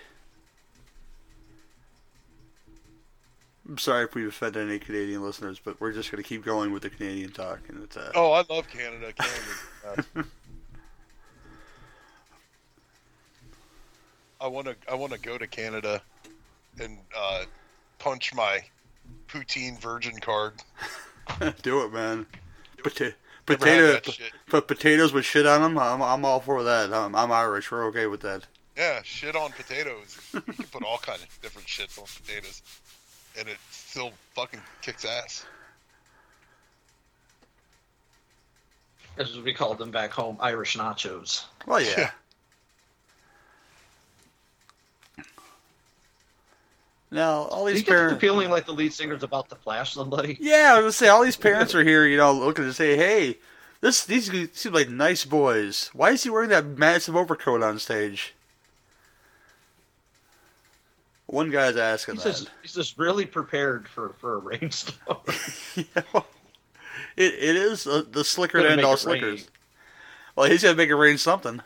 [3.68, 6.72] I'm sorry if we've offended any Canadian listeners, but we're just going to keep going
[6.72, 7.60] with the Canadian talk.
[7.68, 9.12] And it's, uh, Oh, I love Canada.
[9.12, 10.28] Canada.
[14.40, 14.76] I want to.
[14.88, 16.00] I want to go to Canada
[16.80, 17.44] and uh,
[17.98, 18.60] punch my
[19.28, 20.54] poutine virgin card.
[21.62, 22.26] do it, man.
[22.78, 23.14] Pota-
[23.46, 24.32] potato, that shit.
[24.46, 25.78] put potatoes with shit on them.
[25.78, 26.92] I'm, I'm all for that.
[26.92, 27.70] I'm, I'm Irish.
[27.70, 28.46] We're okay with that.
[28.76, 30.18] Yeah, shit on potatoes.
[30.32, 32.62] You can put all kinds of different shits on potatoes,
[33.36, 35.44] and it still fucking kicks ass.
[39.18, 41.44] As we called them back home, Irish nachos.
[41.66, 42.10] Well, yeah.
[47.10, 48.20] Now, all these you get the parents.
[48.20, 50.36] feeling like the lead singer's about to flash somebody?
[50.40, 52.96] Yeah, I was gonna say all these parents are here, you know, looking to say,
[52.96, 53.38] "Hey,
[53.80, 55.90] this these seem like nice boys.
[55.94, 58.34] Why is he wearing that massive overcoat on stage?"
[61.26, 62.30] One guy's asking He's that.
[62.30, 65.18] just he's just really prepared for for a rainstorm.
[65.76, 66.26] yeah, well,
[67.16, 69.20] it it is uh, the slicker than all it rain.
[69.20, 69.48] slickers.
[70.36, 71.60] Well, he's gonna make it rain something.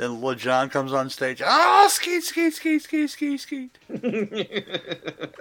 [0.00, 1.42] Then little John comes on stage.
[1.44, 3.78] Oh, skeet, skeet, skeet, skeet, skeet, skeet.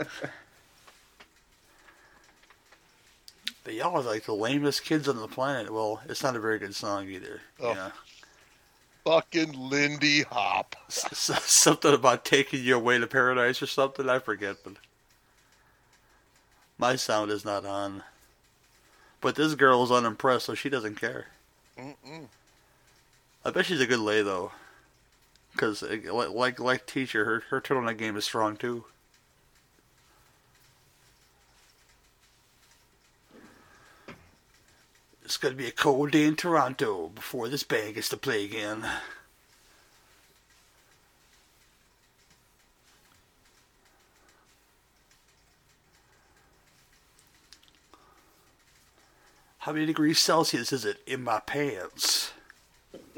[3.65, 5.72] But y'all are like the lamest kids on the planet.
[5.72, 7.41] Well, it's not a very good song either.
[7.62, 7.91] Oh.
[9.04, 10.76] Fucking Lindy Hop.
[10.88, 14.10] Something about taking you away to paradise or something.
[14.10, 14.74] I forget, but
[16.80, 18.02] my sound is not on.
[19.22, 21.28] But this girl is unimpressed, so she doesn't care.
[21.78, 22.28] Mm-mm.
[23.50, 24.52] I bet she's a good lay though,
[25.54, 28.86] because eh, like like like teacher, her her turtleneck game is strong too.
[35.26, 38.86] It's gonna be a cold day in Toronto before this band gets to play again.
[49.58, 52.32] How many degrees Celsius is it in my pants?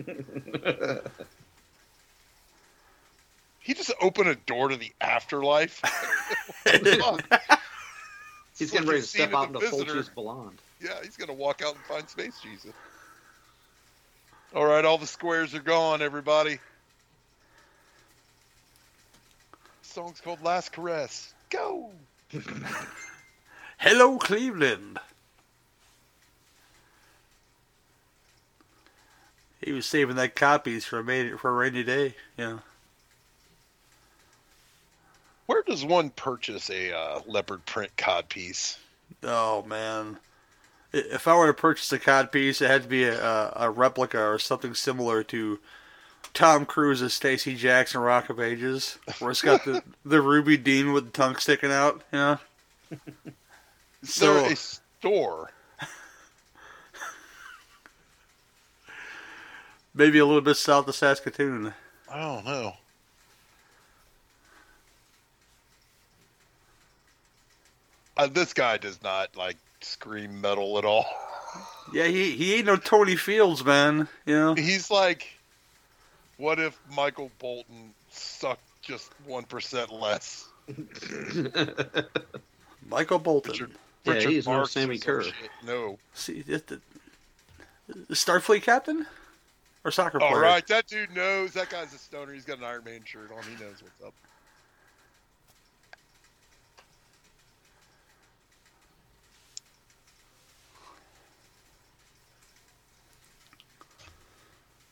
[3.61, 5.81] He just opened a door to the afterlife.
[6.65, 6.83] He's
[8.59, 9.93] it's getting like ready to step of out The into Visitor.
[9.93, 10.57] Fulci's blonde.
[10.81, 12.73] Yeah, he's gonna walk out and find Space Jesus.
[14.55, 16.59] All right, all the squares are gone, everybody.
[19.83, 21.33] song's called Last Caress.
[21.49, 21.91] Go.
[23.77, 24.99] Hello, Cleveland.
[29.61, 32.15] He was saving that copies for a for a rainy day.
[32.37, 32.59] Yeah.
[35.45, 38.79] Where does one purchase a uh, leopard print cod piece?
[39.23, 40.17] Oh man.
[40.93, 44.19] If I were to purchase a cod piece, it had to be a, a, replica
[44.21, 45.59] or something similar to
[46.33, 51.05] Tom Cruise's Stacy Jackson Rock of Ages, where it's got the, the Ruby Dean with
[51.05, 52.01] the tongue sticking out.
[52.11, 52.39] You know.
[54.01, 55.51] Is So- there a store?
[59.93, 61.73] Maybe a little bit south of Saskatoon.
[62.09, 62.73] I don't know.
[68.15, 71.05] Uh, this guy does not like scream metal at all.
[71.93, 74.07] Yeah, he he ain't no Tony Fields, man.
[74.25, 74.53] You know.
[74.53, 75.27] He's like,
[76.37, 80.47] what if Michael Bolton sucked just one percent less?
[82.89, 83.51] Michael Bolton.
[83.51, 83.71] Richard,
[84.05, 85.25] Yeah, Richard he's no Sammi Curr.
[85.65, 85.97] No.
[86.13, 86.81] See, the, the,
[87.87, 89.05] the Starfleet captain
[89.83, 90.31] or soccer player?
[90.31, 91.53] All right, that dude knows.
[91.53, 92.33] That guy's a stoner.
[92.33, 93.43] He's got an Iron Man shirt on.
[93.43, 94.13] He knows what's up.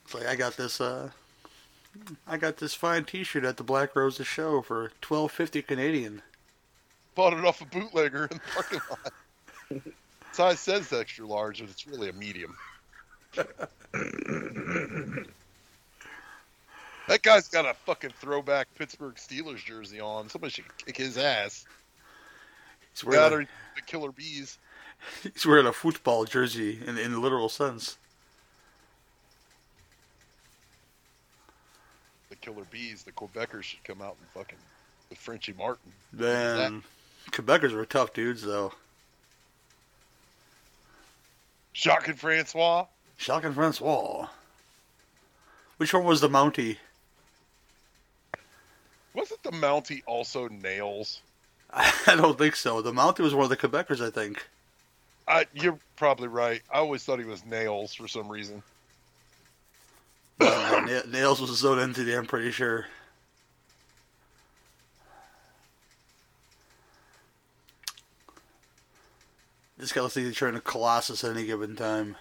[0.06, 0.82] It's like I got this.
[0.82, 1.12] Uh,
[2.28, 6.24] I got this fine T-shirt at the Black Roses show for twelve fifty Canadian.
[7.14, 9.84] Bought it off a bootlegger in the parking lot.
[10.32, 12.56] Size says extra large, but it's really a medium.
[13.36, 13.70] That
[17.22, 20.30] guy's got a fucking throwback Pittsburgh Steelers jersey on.
[20.30, 21.66] Somebody should kick his ass.
[22.94, 24.58] He's wearing, a, the Killer Bees.
[25.24, 27.98] he's wearing a football jersey in in the literal sense.
[32.30, 33.04] The Killer Bees.
[33.04, 34.58] The Quebecers should come out and fucking
[35.10, 35.92] with Frenchie Martin.
[36.12, 36.84] Man,
[37.32, 38.74] Quebecers were tough dudes though.
[41.74, 42.86] Jacques and Francois.
[43.20, 44.28] Jacques and Francois.
[45.78, 46.78] Which one was the Mountie?
[49.14, 51.22] Wasn't the Mountie also Nails?
[51.74, 52.82] I don't think so.
[52.82, 54.48] The Mountie was one of the Quebecers, I think.
[55.28, 56.62] I, you're probably right.
[56.74, 58.64] I always thought he was Nails for some reason.
[60.40, 62.88] Na- Nails was his own entity, I'm pretty sure.
[69.78, 72.16] This guy looks like he's turning to Colossus at any given time.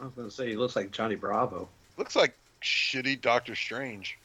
[0.00, 1.68] I was gonna say he looks like Johnny Bravo.
[1.96, 4.18] Looks like shitty Doctor Strange.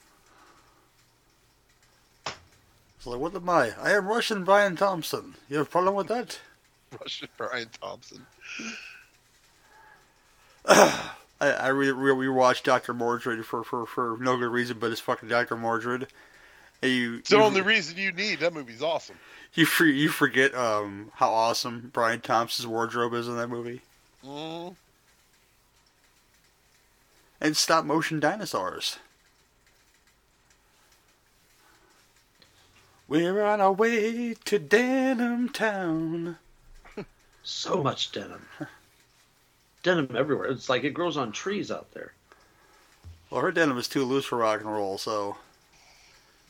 [2.99, 3.73] So like, what am I?
[3.81, 5.35] I am Russian Brian Thompson.
[5.49, 6.39] You have a problem with that?
[7.01, 8.25] Russian Brian Thompson.
[10.65, 15.01] I, I re, re, rewatched Doctor Mordrid for, for, for no good reason, but it's
[15.01, 16.07] fucking Doctor Mordrid.
[16.81, 18.39] And you, It's the you, only reason you need.
[18.39, 19.17] That movie's awesome.
[19.53, 23.81] you, for, you forget um how awesome Brian Thompson's wardrobe is in that movie.
[24.25, 24.75] Mm.
[27.43, 28.99] And stop motion dinosaurs.
[33.09, 36.37] We're on our way to Denim Town.
[37.45, 38.45] So much denim.
[39.83, 40.47] denim everywhere.
[40.47, 42.13] It's like it grows on trees out there.
[43.29, 45.35] Well, her denim is too loose for rock and roll, so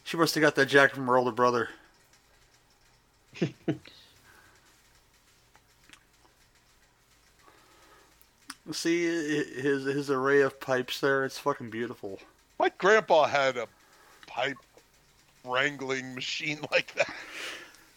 [0.03, 1.69] she must have got that jacket from her older brother.
[8.71, 11.26] See his his array of pipes there.
[11.26, 12.19] It's fucking beautiful.
[12.60, 13.67] My grandpa had a
[14.26, 14.58] pipe
[15.43, 17.13] wrangling machine like that.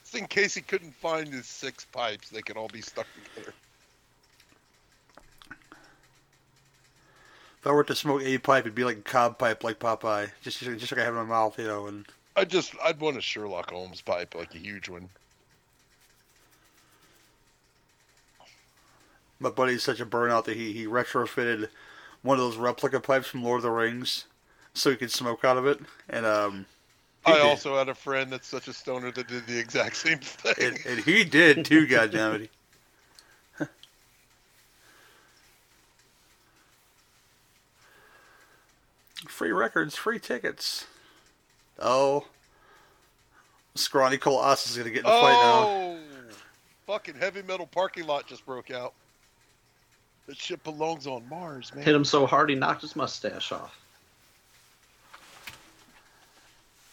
[0.03, 3.55] Just in case he couldn't find his six pipes, they could all be stuck together.
[7.61, 10.31] If I were to smoke a pipe, it'd be like a cob pipe, like Popeye,
[10.43, 11.87] just just, just like I have in my mouth, you know.
[11.87, 15.09] And I just, I'd want a Sherlock Holmes pipe, like a huge one.
[19.39, 21.69] My buddy's such a burnout that he he retrofitted
[22.23, 24.25] one of those replica pipes from Lord of the Rings,
[24.75, 25.81] so he could smoke out of it.
[26.09, 26.67] And um,
[27.25, 27.43] I did.
[27.43, 30.55] also had a friend that's such a stoner that did the exact same thing.
[30.61, 31.87] and, and he did too.
[31.89, 32.51] Goddamn it.
[39.29, 40.87] Free records, free tickets.
[41.79, 42.27] Oh,
[43.75, 45.63] scrawny Colossus is gonna get in a fight now.
[45.67, 45.99] oh,
[46.87, 48.95] fucking heavy metal parking lot just broke out.
[50.27, 51.85] That shit belongs on Mars, man.
[51.85, 53.79] Hit him so hard he knocked his mustache off.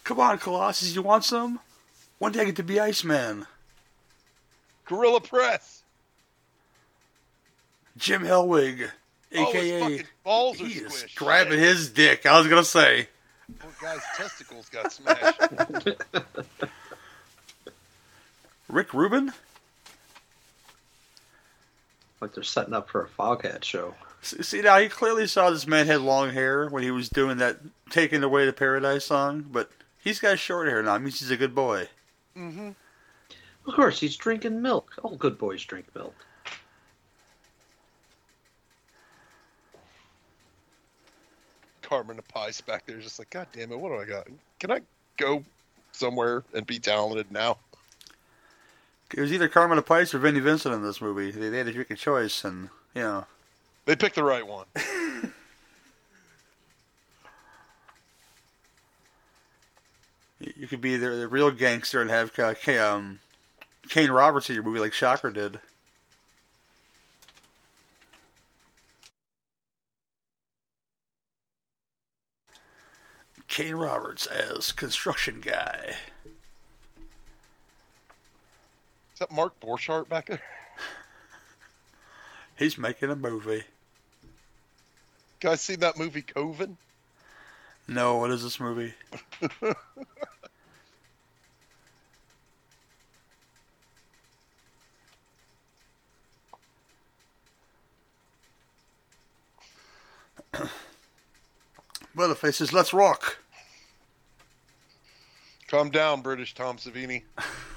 [0.04, 1.60] Come on, Colossus, you want some?
[2.19, 3.48] One day I get to be Iceman.
[4.86, 5.82] Gorilla Press.
[7.98, 8.89] Jim Hellwig,
[9.36, 11.15] oh, his aka fucking balls are he is squished.
[11.15, 12.26] grabbing his dick.
[12.26, 13.08] I was gonna say.
[13.60, 15.39] Poor guy's testicles got smashed.
[18.67, 19.32] Rick Rubin?
[22.24, 23.94] Like they're setting up for a Foghat show.
[24.22, 27.58] See now, he clearly saw this man had long hair when he was doing that
[27.90, 29.70] "Taking Away to Paradise" song, but
[30.02, 30.96] he's got short hair now.
[30.96, 31.90] It means he's a good boy.
[32.38, 32.70] Mm-hmm.
[33.68, 34.94] Of course, he's drinking milk.
[35.04, 36.16] All good boys drink milk.
[41.82, 44.28] Carmine Appice back there, just like, God damn it, what do I got?
[44.60, 44.80] Can I
[45.18, 45.44] go
[45.92, 47.58] somewhere and be talented now?
[49.13, 51.30] It was either Carmine Appice or Vinnie Vincent in this movie.
[51.30, 53.26] They, they had to a choice, and you know,
[53.86, 54.65] They picked the right one.
[60.39, 63.19] you could be the, the real gangster and have uh, K- um,
[63.88, 65.60] Kane Roberts in your movie like Shocker did.
[73.47, 75.97] Kane Roberts as construction guy.
[79.13, 80.41] Is that Mark Borchardt back there?
[82.58, 83.63] He's making a movie.
[85.39, 86.78] Guys, seen that movie Coven?
[87.88, 88.93] No, what is this movie?
[102.15, 103.39] Leatherface says, "Let's rock."
[105.67, 107.23] Calm down, British Tom Savini.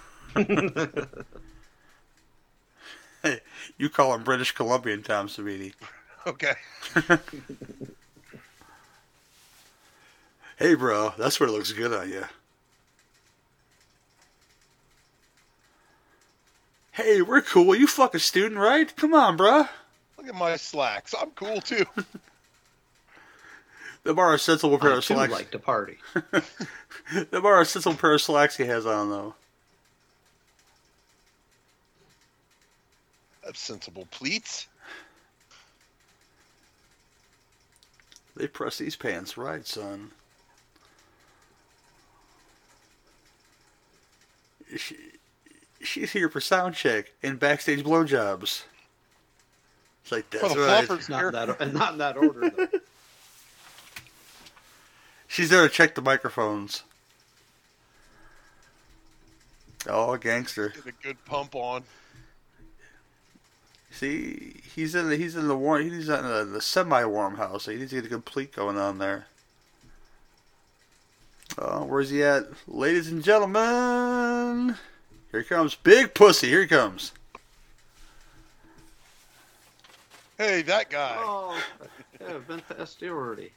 [3.23, 3.41] Hey,
[3.79, 5.73] you call him British Columbian Tom Savini.
[6.27, 6.55] Okay.
[10.59, 12.25] Hey, bro, that's what looks good on you.
[16.93, 17.75] Hey, we're cool.
[17.77, 18.95] You fuck a student, right?
[18.97, 19.67] Come on, bro.
[20.17, 21.15] Look at my slacks.
[21.21, 21.85] I'm cool too.
[24.03, 25.33] The bar a sensible pair I of too slacks.
[25.33, 25.99] like to party.
[27.31, 29.35] the bar a sensible pair of slacks he has on though.
[33.47, 34.67] Have sensible pleats.
[38.35, 40.11] They press these pants right, son.
[44.77, 44.97] She,
[45.81, 48.65] she's here for sound check and backstage blowjobs.
[50.03, 50.89] It's like that's Well, the right.
[50.89, 52.51] fluffers Not in that, not in that order.
[52.51, 52.69] Though.
[55.29, 56.83] She's there to check the microphones.
[59.89, 60.71] Oh, gangster!
[60.71, 61.85] Get a good pump on.
[63.97, 67.63] See, he's in the, he's in the warm he's in the, the semi-warm house.
[67.63, 69.27] So he needs to get a complete going on there.
[71.57, 74.77] Oh, where's he at, ladies and gentlemen?
[75.33, 76.49] Here comes, big pussy.
[76.49, 77.13] Here he comes.
[80.37, 81.17] Hey, that guy.
[81.19, 81.59] oh,
[82.21, 83.53] yeah, I've been past you already.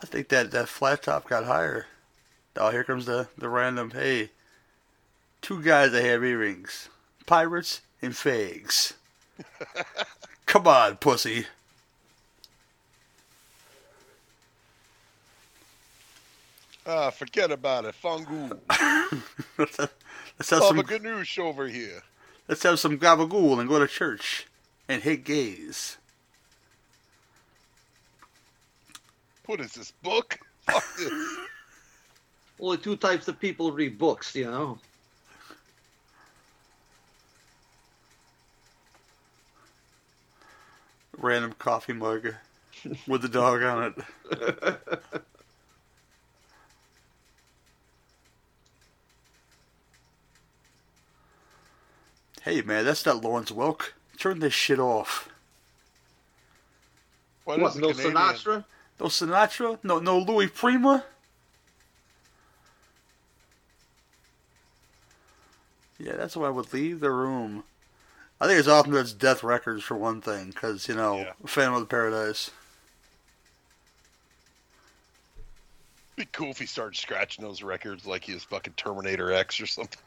[0.00, 1.86] I think that that flat top got higher.
[2.54, 3.90] Oh, here comes the the random.
[3.90, 4.30] Hey,
[5.42, 6.88] two guys that have earrings,
[7.26, 8.94] pirates and fags.
[10.46, 11.46] Come on, pussy.
[16.86, 17.94] Ah, forget about it.
[18.02, 18.58] Fungu.
[19.58, 19.92] let's have,
[20.38, 22.02] let's have Baba some Ganoush over here.
[22.46, 24.46] let's have some gabagool and go to church
[24.88, 25.96] and hate gays.
[29.46, 30.38] What is this book?
[30.62, 31.10] Fuck this.
[32.60, 34.78] Only two types of people read books, you know.
[41.18, 42.34] Random coffee mug
[43.06, 43.94] with the dog on
[44.30, 44.84] it.
[52.44, 53.92] Hey man, that's not Lawrence Welk.
[54.18, 55.30] Turn this shit off.
[57.44, 58.14] What, what, is no Canadian?
[58.14, 58.64] Sinatra?
[59.00, 59.78] No Sinatra?
[59.82, 61.06] No no Louis Prima?
[65.98, 67.64] Yeah, that's why I would leave the room.
[68.44, 71.32] I think it's often that's Death Records for one thing, because, you know, Yeah.
[71.46, 72.50] Phantom of the Paradise.
[76.16, 79.66] Be cool if he started scratching those records like he was fucking Terminator X or
[79.66, 79.98] something.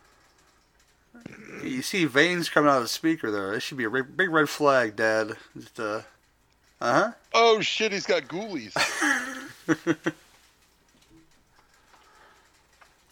[1.64, 3.56] You see veins coming out of the speaker there.
[3.56, 5.36] It should be a big, big red flag, Dad.
[5.60, 6.02] Just, uh
[6.80, 7.14] huh.
[7.34, 8.76] Oh shit, he's got ghoulies.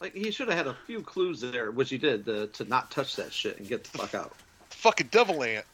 [0.02, 2.92] Like he should have had a few clues there, which he did, uh, to not
[2.92, 4.34] touch that shit and get the fuck out.
[4.86, 5.66] Fucking devil ant.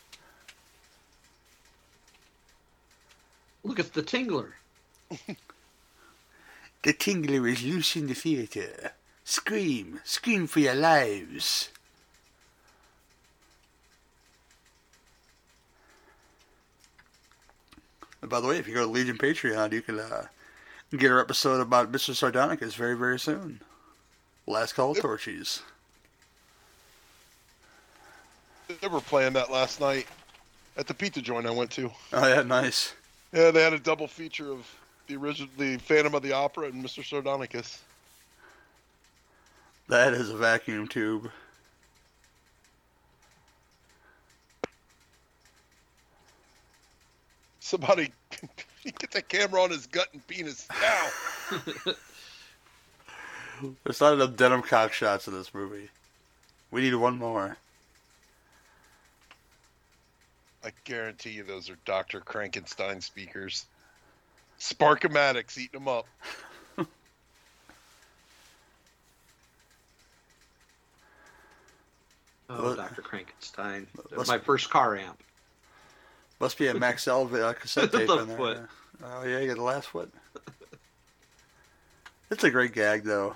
[3.65, 4.51] Look, it's the Tingler.
[6.83, 8.93] The Tingler is loose in the theater.
[9.23, 11.69] Scream, scream for your lives.
[18.23, 20.25] And by the way, if you go to Legion Patreon, you can uh,
[20.97, 22.15] get our episode about Mr.
[22.15, 23.61] Sardonicus very, very soon.
[24.47, 25.03] Last call, Yep.
[25.03, 25.61] Torchies.
[28.79, 30.07] They were playing that last night
[30.77, 31.91] at the pizza joint I went to.
[32.13, 32.93] Oh yeah, nice.
[33.33, 34.67] Yeah, they had a double feature of
[35.07, 37.03] the original, the Phantom of the Opera and Mr.
[37.03, 37.79] Sardonicus.
[39.87, 41.29] That is a vacuum tube.
[47.59, 48.11] Somebody
[48.83, 51.09] get that camera on his gut and penis now.
[53.83, 55.89] There's not enough denim cock shots in this movie.
[56.71, 57.57] We need one more.
[60.63, 62.19] I guarantee you those are Dr.
[62.21, 63.65] Krankenstein speakers.
[64.59, 66.05] Sparkomatics eating them up.
[72.49, 72.77] Oh, What?
[72.77, 73.01] Dr.
[73.01, 73.87] Krankenstein.
[74.11, 75.21] Let's- My first car amp.
[76.39, 78.37] Must be a Max Elvis uh, cassette The tape in there.
[78.37, 78.57] foot.
[78.57, 78.65] yeah.
[79.19, 80.11] Oh yeah, you got the last foot.
[82.29, 83.35] It's a great gag though.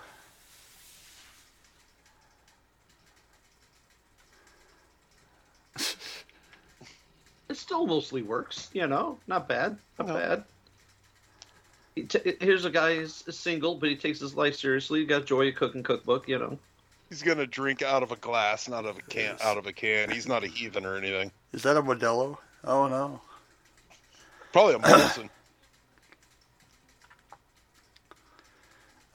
[7.56, 9.18] It still mostly works, you know.
[9.28, 9.78] Not bad.
[9.98, 10.14] Not No.
[10.14, 10.44] bad.
[11.96, 15.00] He t- here's a guy who's single, but he takes his life seriously.
[15.00, 16.60] He got Joy Cooking Cookbook, you know.
[17.08, 19.36] He's gonna drink out of a glass, not of a can.
[19.38, 19.42] Yes.
[19.42, 20.10] Out of a can.
[20.12, 21.32] He's not a heathen or anything.
[21.54, 22.38] Is that a Modelo?
[22.66, 23.22] Oh no.
[24.52, 25.30] Probably a Molson.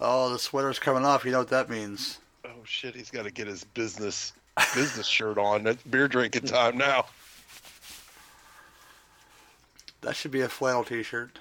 [0.02, 1.26] Oh, the sweater's coming off.
[1.26, 2.20] You know what that means?
[2.46, 4.32] oh shit, he's got to get his business
[4.74, 5.66] business shirt on.
[5.66, 7.04] It's beer drinking time now.
[10.02, 11.38] That should be a flannel T-shirt.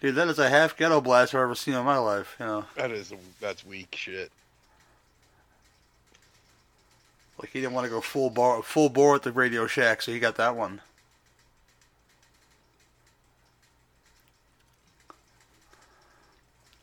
[0.00, 2.34] Dude, that is a half ghetto blast I've ever seen in my life.
[2.40, 4.32] You know, That is that's weak shit.
[7.38, 10.10] like he didn't want to go full bar, full bore at the Radio Shack, so
[10.12, 10.80] he got that one.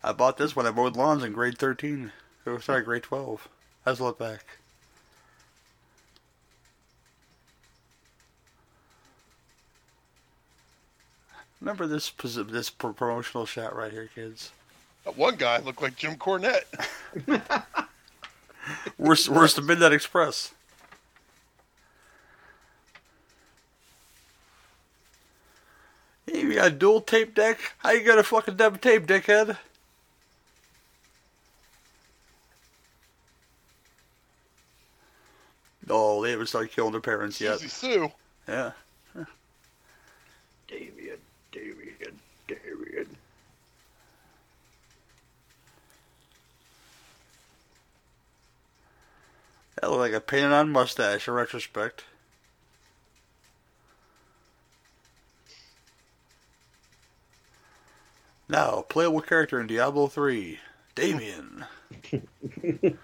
[0.04, 2.12] I bought this when I mowed lawns in grade 13.
[2.46, 3.48] Oh, sorry, grade 12.
[3.86, 4.46] Let's look back.
[11.60, 14.52] Remember this this promotional shot right here, kids.
[15.04, 16.64] That one guy looked like Jim Cornette.
[18.98, 20.54] Worse, worse than Midnight Express.
[26.26, 27.60] Hey, you got a dual tape deck?
[27.78, 29.58] How you got a fucking double tape, dickhead?
[35.90, 37.60] Oh, they haven't started killing their parents yet.
[37.60, 38.12] Susie Sue.
[38.48, 38.72] Yeah.
[41.52, 43.18] Damien, Damien.
[49.76, 52.04] That looked like a painted on mustache in retrospect.
[58.50, 60.60] Now, playable character in Diablo 3
[60.96, 61.66] Damien.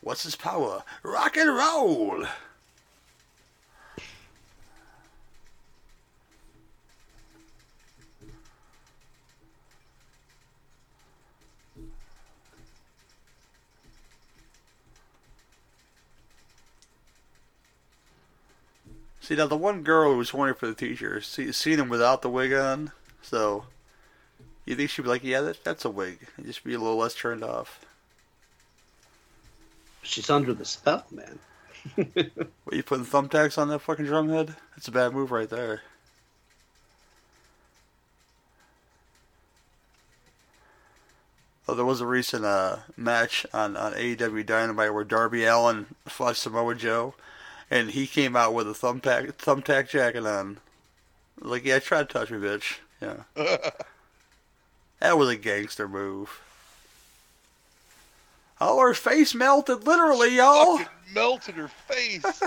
[0.00, 0.84] What's his power?
[1.02, 2.24] Rock and roll!
[19.28, 22.22] See, now the one girl who was horny for the teacher, see, seen him without
[22.22, 23.64] the wig on, so
[24.64, 26.96] you think she'd be like, yeah, that, that's a wig, and just be a little
[26.96, 27.84] less turned off.
[30.00, 31.38] She's under the spell, man.
[32.64, 34.56] What, you putting thumbtacks on that fucking drum head?
[34.74, 35.82] That's a bad move right there.
[41.68, 46.36] Oh, there was a recent uh, match on, on AEW Dynamite where Darby Allin fought
[46.36, 47.12] Samoa Joe,
[47.70, 50.58] and he came out with a thumbtack thumbtack jacket on.
[51.40, 52.78] Like, yeah, try to touch me, bitch.
[53.00, 53.22] Yeah,
[55.00, 56.40] that was a gangster move.
[58.60, 60.78] Oh, her face melted, literally, y'all.
[60.78, 62.42] Fucking melted her face.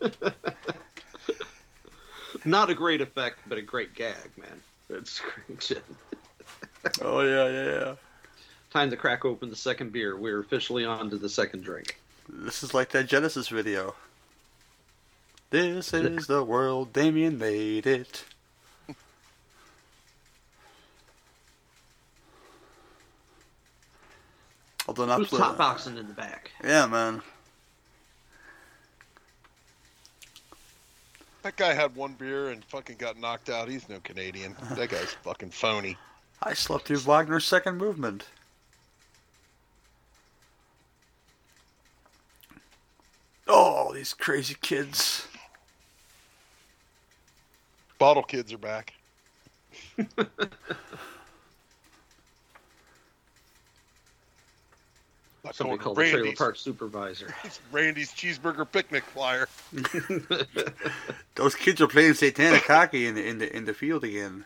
[2.44, 4.60] Not a great effect, but a great gag, man.
[4.88, 5.84] It's great shit.
[7.02, 7.94] Oh yeah, yeah, yeah.
[8.72, 10.16] Time to crack open the second beer.
[10.16, 12.00] We're officially on to the second drink.
[12.32, 13.94] This is like that Genesis video.
[15.50, 18.24] This is the world, Damien made it.
[24.86, 26.52] Although not Who's top boxing in the back?
[26.62, 27.22] Yeah, man.
[31.42, 33.68] that guy had one beer and fucking got knocked out.
[33.68, 34.54] He's no Canadian.
[34.72, 35.96] That guy's fucking phony.
[36.42, 38.26] I slept through Wagner's second movement.
[43.48, 45.26] Oh, these crazy kids.
[47.98, 48.94] Bottle kids are back.
[55.42, 57.34] Not Somebody going to called the trailer park supervisor.
[57.72, 59.48] Randy's cheeseburger picnic flyer.
[61.34, 64.44] Those kids are playing satanic hockey in the in the in the field again.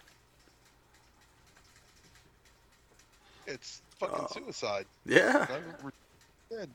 [3.47, 4.27] It's fucking Oh.
[4.33, 4.87] suicide.
[5.05, 5.47] Yeah.
[5.83, 5.93] We're
[6.49, 6.71] dead.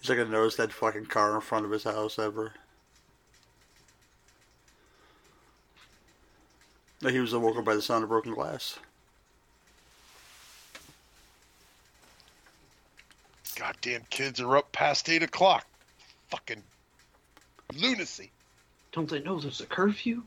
[0.00, 2.52] He's not gonna notice that fucking car in front of his house ever.
[7.02, 8.78] No, he was awoken by the sound of broken glass.
[13.56, 15.66] Goddamn kids are up past eight o'clock.
[16.30, 16.62] Fucking
[17.74, 18.30] lunacy.
[18.92, 20.22] Don't they know there's a curfew?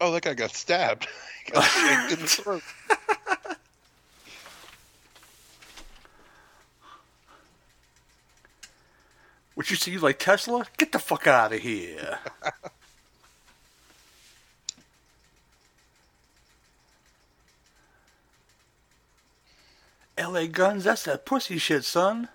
[0.00, 1.08] Oh, that guy got stabbed.
[1.52, 2.62] Got in the throat.
[9.56, 10.66] What you see like Tesla?
[10.76, 12.18] Get the fuck out of here.
[20.18, 22.28] LA Guns, that's that pussy shit, son.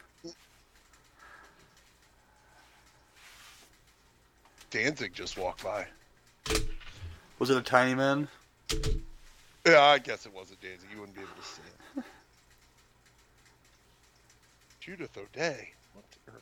[4.72, 5.86] Danzig just walked by.
[7.38, 8.28] Was it a tiny man?
[9.64, 10.90] Yeah, I guess it wasn't Danzig.
[10.92, 11.62] You wouldn't be able to see
[11.98, 12.04] it.
[14.80, 15.70] Judith O'Dea.
[15.94, 16.42] What the earth?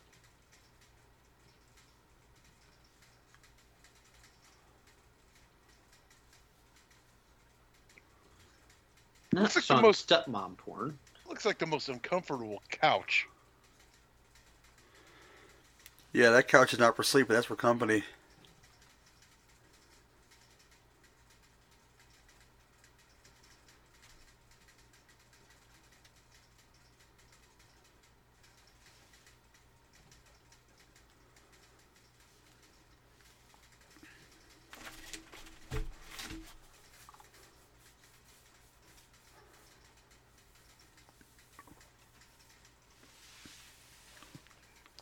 [9.42, 10.98] That's like the most- stepmom porn.
[11.28, 13.28] Looks like the most uncomfortable couch.
[16.12, 18.04] Yeah, that couch is not for sleeping, that's for company.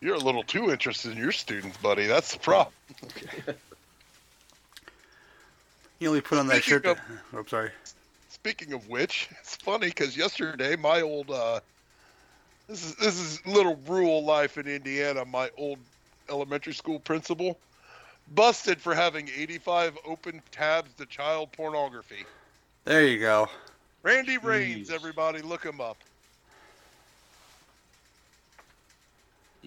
[0.08, 2.08] You're a little too interested in your students, buddy.
[2.08, 2.74] That's the problem.
[3.04, 3.54] Okay.
[6.00, 6.86] You only put on that Speaking shirt.
[6.86, 7.04] of- to-
[7.34, 7.72] oh, I'm sorry.
[8.30, 11.60] Speaking of which, it's funny because yesterday my old uh,
[12.70, 15.26] this is this is little rural life in Indiana.
[15.26, 15.80] My old
[16.30, 17.60] elementary school principal
[18.34, 22.24] busted for having 85 open tabs to child pornography.
[22.86, 23.50] There you go.
[24.04, 25.98] Randy Rains, everybody, look him up.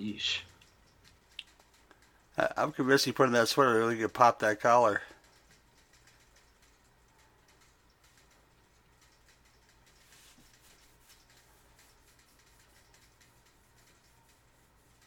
[0.00, 0.40] Yeesh.
[2.38, 5.02] I, I'm convinced he put in that sweater really could pop that collar.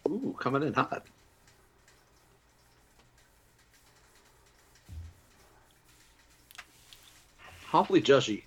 [0.07, 1.05] Ooh, coming in hot.
[7.73, 8.43] Awfully judgy.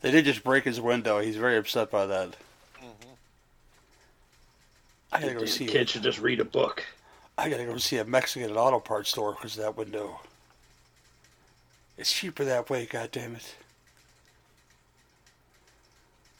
[0.00, 1.20] They did just break his window.
[1.20, 2.36] He's very upset by that.
[2.78, 3.10] Mm-hmm.
[5.12, 5.66] I gotta go see.
[5.66, 6.84] kid should just read a book.
[7.36, 10.20] I gotta go see a Mexican auto parts store because that window.
[11.98, 12.86] It's cheaper that way.
[12.86, 13.54] God damn it.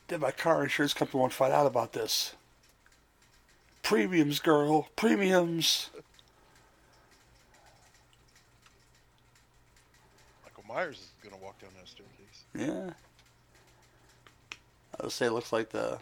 [0.09, 2.35] Then my car insurance company won't find out about this.
[3.83, 4.89] Premiums, girl.
[4.97, 5.91] Premiums.
[10.45, 12.45] Michael Myers is gonna walk down that staircase.
[12.55, 12.95] Yeah.
[15.01, 15.99] I would say it looks like the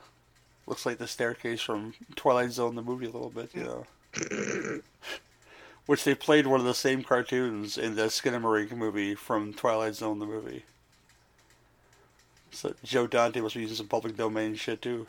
[0.66, 3.86] looks like the staircase from Twilight Zone the movie a little bit, you know.
[5.86, 10.18] Which they played one of the same cartoons in the Skinamarink movie from Twilight Zone
[10.18, 10.64] the movie.
[12.50, 15.06] So Joe Dante must be using some public domain shit too.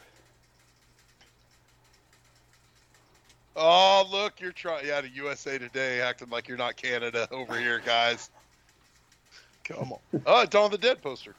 [3.55, 4.85] Oh, look, you're trying.
[4.85, 8.29] Yeah, the USA Today acting like you're not Canada over here, guys.
[9.63, 10.21] Come on.
[10.25, 11.35] Oh, Dawn of the Dead poster.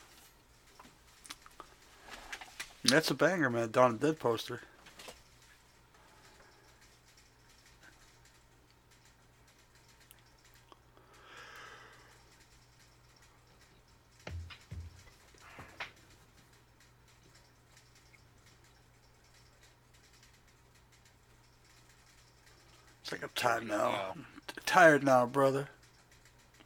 [2.85, 3.71] That's a banger, man.
[3.71, 4.61] Dawn of the Dead poster.
[23.03, 23.89] It's like I'm tired now.
[23.89, 24.15] Wow.
[24.65, 25.69] Tired now, brother.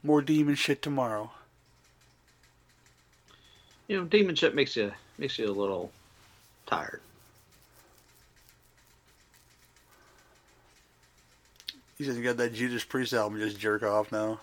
[0.01, 1.31] More demon shit tomorrow.
[3.87, 5.91] You know, demon shit makes you makes you a little
[6.65, 7.01] tired.
[11.97, 14.39] He's just got that Judas Priest album just jerk off now.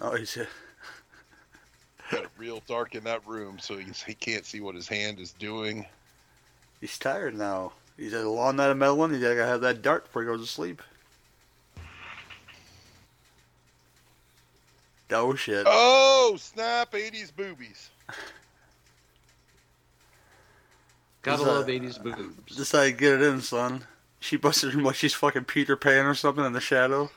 [0.00, 0.36] Oh, he's
[2.10, 5.32] Got real dark in that room, so he's, he can't see what his hand is
[5.32, 5.86] doing.
[6.80, 7.72] he's tired now.
[7.96, 9.12] He's had a long night of meddling.
[9.12, 10.82] He's gotta have that dart before he goes to sleep.
[15.10, 15.66] Oh shit!
[15.68, 16.92] Oh, snap!
[16.92, 17.90] 80s boobies.
[21.22, 22.56] Gotta Is, love 80s boobs.
[22.56, 23.84] This how you get it in, son.
[24.18, 27.10] She busted him like she's fucking Peter Pan or something in the shadow.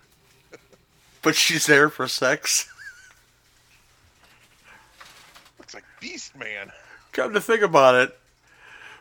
[1.22, 2.72] But she's there for sex.
[5.58, 6.72] Looks like Beast Man.
[7.12, 8.18] Come to think about it.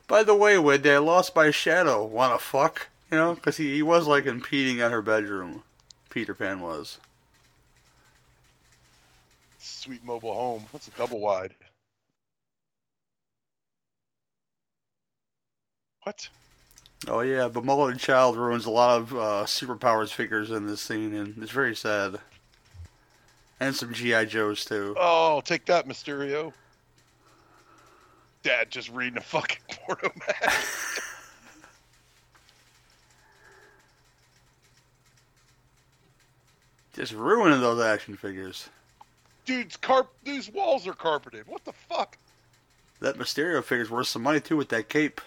[0.07, 2.05] By the way, Wendy, I lost my shadow.
[2.05, 2.89] Wanna fuck?
[3.11, 5.63] You know, because he, he was like impeding on her bedroom.
[6.09, 6.99] Peter Pan was.
[9.59, 10.65] Sweet mobile home.
[10.71, 11.55] What's a double wide?
[16.05, 16.29] What?
[17.09, 20.81] Oh yeah, but Mullet and Child ruins a lot of uh, superpowers figures in this
[20.81, 22.19] scene, and it's very sad.
[23.59, 24.95] And some GI Joes too.
[24.99, 26.53] Oh, take that, Mysterio.
[28.43, 30.53] Dad just reading a fucking porno mag.
[36.93, 38.69] Just ruining those action figures.
[39.47, 40.13] Dude's carp.
[40.23, 41.47] These walls are carpeted.
[41.47, 42.19] What the fuck?
[43.01, 45.21] That Mysterio figure's worth some money too with that cape.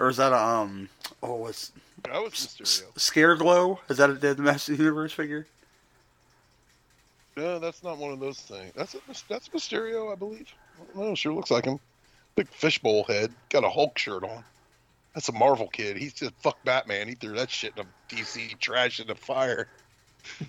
[0.00, 0.88] Or is that a um?
[1.22, 1.70] Oh, what's
[2.04, 2.98] That was Mysterio.
[2.98, 3.78] Scare Glow?
[3.90, 5.46] Is that a Dead Master Universe figure?
[7.36, 8.72] No, that's not one of those things.
[8.74, 8.98] That's a,
[9.28, 10.50] that's Mysterio, I believe.
[10.96, 11.14] No.
[11.14, 11.78] Sure looks like him.
[12.34, 13.30] Big fishbowl head.
[13.50, 14.42] Got a Hulk shirt on.
[15.14, 15.98] That's a Marvel kid.
[15.98, 17.06] He's just fuck Batman.
[17.06, 19.68] He threw that shit in a DC trash in the fire.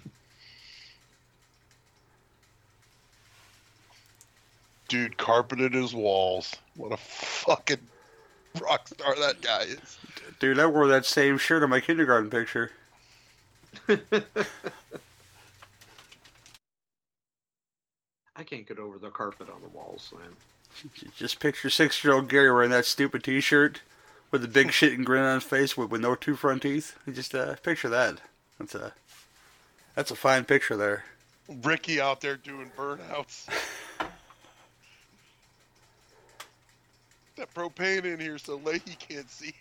[4.87, 6.55] Dude carpeted his walls.
[6.75, 7.79] What a fucking
[8.59, 9.97] rock star that guy is.
[10.39, 12.71] Dude, I wore that same shirt in my kindergarten picture.
[18.35, 20.31] I can't get over the carpet on the walls, man.
[21.15, 23.81] Just picture six-year-old Gary wearing that stupid T-shirt
[24.31, 26.97] with a big shit and grin on his face with, with no two front teeth.
[27.11, 28.19] Just uh, picture that.
[28.57, 28.93] That's a
[29.95, 31.03] that's a fine picture there.
[31.63, 33.47] Ricky out there doing burnouts.
[37.35, 39.53] that propane in here so Leahy can't see.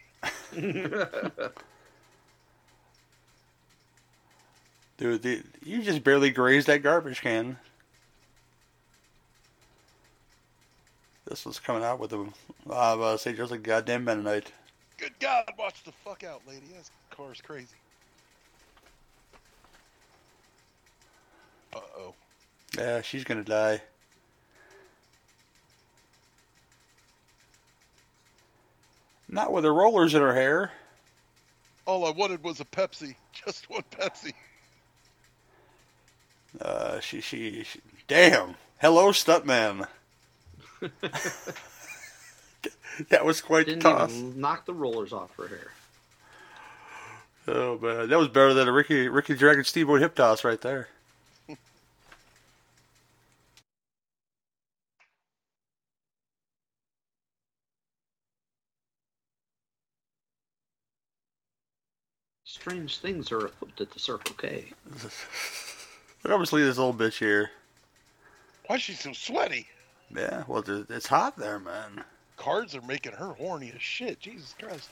[4.97, 7.57] Dude, the, you just barely grazed that garbage can.
[11.27, 12.27] This was coming out with a,
[12.69, 14.53] uh, say just a goddamn Mennonite.
[14.99, 16.67] Good God, watch the fuck out, lady.
[16.75, 17.69] That car's crazy.
[21.73, 22.15] Uh oh.
[22.77, 23.81] Yeah, she's gonna die.
[29.31, 30.73] Not with the rollers in her hair.
[31.87, 33.15] All I wanted was a Pepsi.
[33.33, 34.33] Just one Pepsi.
[36.61, 38.57] Uh, she, she, she, damn.
[38.79, 39.87] Hello, stuntman.
[43.09, 44.11] that was quite the Didn't toss.
[44.13, 45.71] even knock the rollers off her hair.
[47.47, 50.89] Oh man, that was better than a Ricky Ricky Dragon Steamboat hip toss right there.
[62.61, 64.73] Strange things are afoot at the Circle K.
[66.23, 67.51] But obviously, this little bitch here.
[68.67, 69.67] Why is she so sweaty?
[70.15, 72.05] Yeah, well, it's hot there, man.
[72.37, 74.21] Cards are making her horny as shit.
[74.21, 74.91] Jesus Christ.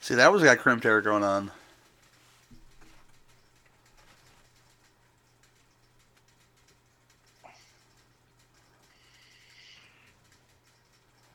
[0.00, 1.52] See, that was got crimped hair going on.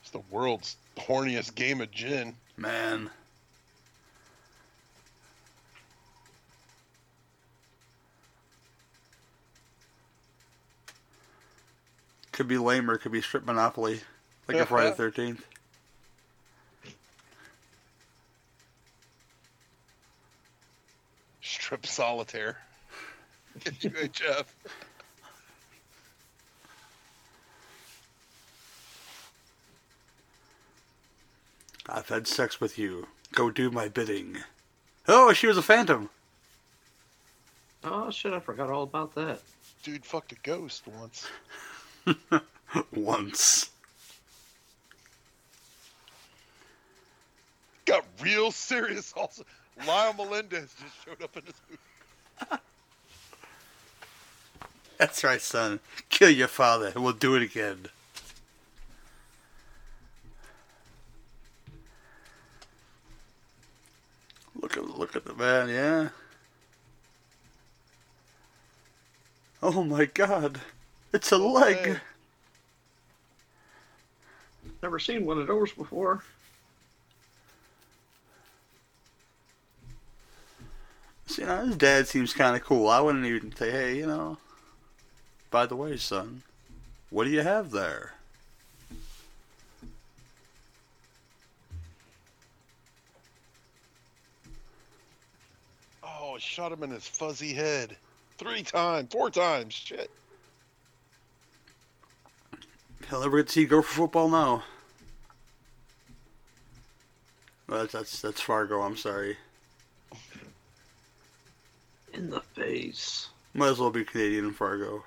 [0.09, 2.35] It's the world's horniest game of gin.
[2.57, 3.11] Man.
[12.31, 14.01] Could be lamer, could be strip monopoly,
[14.47, 15.45] like a Friday the Thirteenth.
[21.41, 22.57] Strip solitaire.
[23.63, 24.45] Get you HF.
[31.91, 33.07] I've had sex with you.
[33.33, 34.37] Go do my bidding.
[35.07, 36.09] Oh, she was a phantom.
[37.83, 38.33] Oh shit!
[38.33, 39.39] I forgot all about that.
[39.83, 41.27] Dude fucked a ghost once.
[42.93, 43.71] Once.
[47.85, 49.43] Got real serious also.
[49.87, 52.61] Lyle Menendez just showed up in this movie.
[54.97, 55.79] That's right, son.
[56.09, 57.87] Kill your father, and we'll do it again.
[64.61, 66.09] Look at look at the man, yeah.
[69.61, 70.59] Oh my god.
[71.13, 71.99] It's a leg.
[74.81, 76.23] Never seen one of those before.
[81.25, 82.87] See, now his dad seems kind of cool.
[82.87, 84.37] I wouldn't even say, hey, you know,
[85.51, 86.43] by the way, son,
[87.09, 88.13] what do you have there?
[96.39, 97.97] Oh, shot him in his fuzzy head.
[98.37, 99.73] Three times, four times.
[99.73, 100.09] Shit.
[103.09, 104.63] He'll never get to see go for football now.
[107.67, 108.81] Well, that's, that's that's Fargo.
[108.81, 109.35] I'm sorry.
[112.13, 113.27] In the face.
[113.53, 115.03] Might as well be Canadian in Fargo.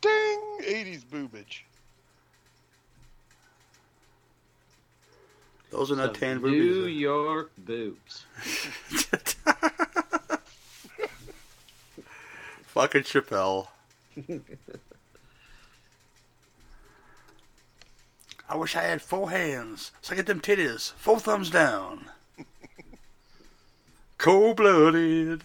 [0.00, 0.40] Ding!
[0.62, 1.60] 80s boobage.
[5.72, 7.00] Those are not tan Some New boobies.
[7.00, 8.26] York boobs.
[12.66, 13.68] Fucking Chappelle.
[18.48, 20.92] I wish I had four hands so I get them titties.
[20.92, 22.10] Four thumbs down.
[24.18, 25.44] Cold blooded.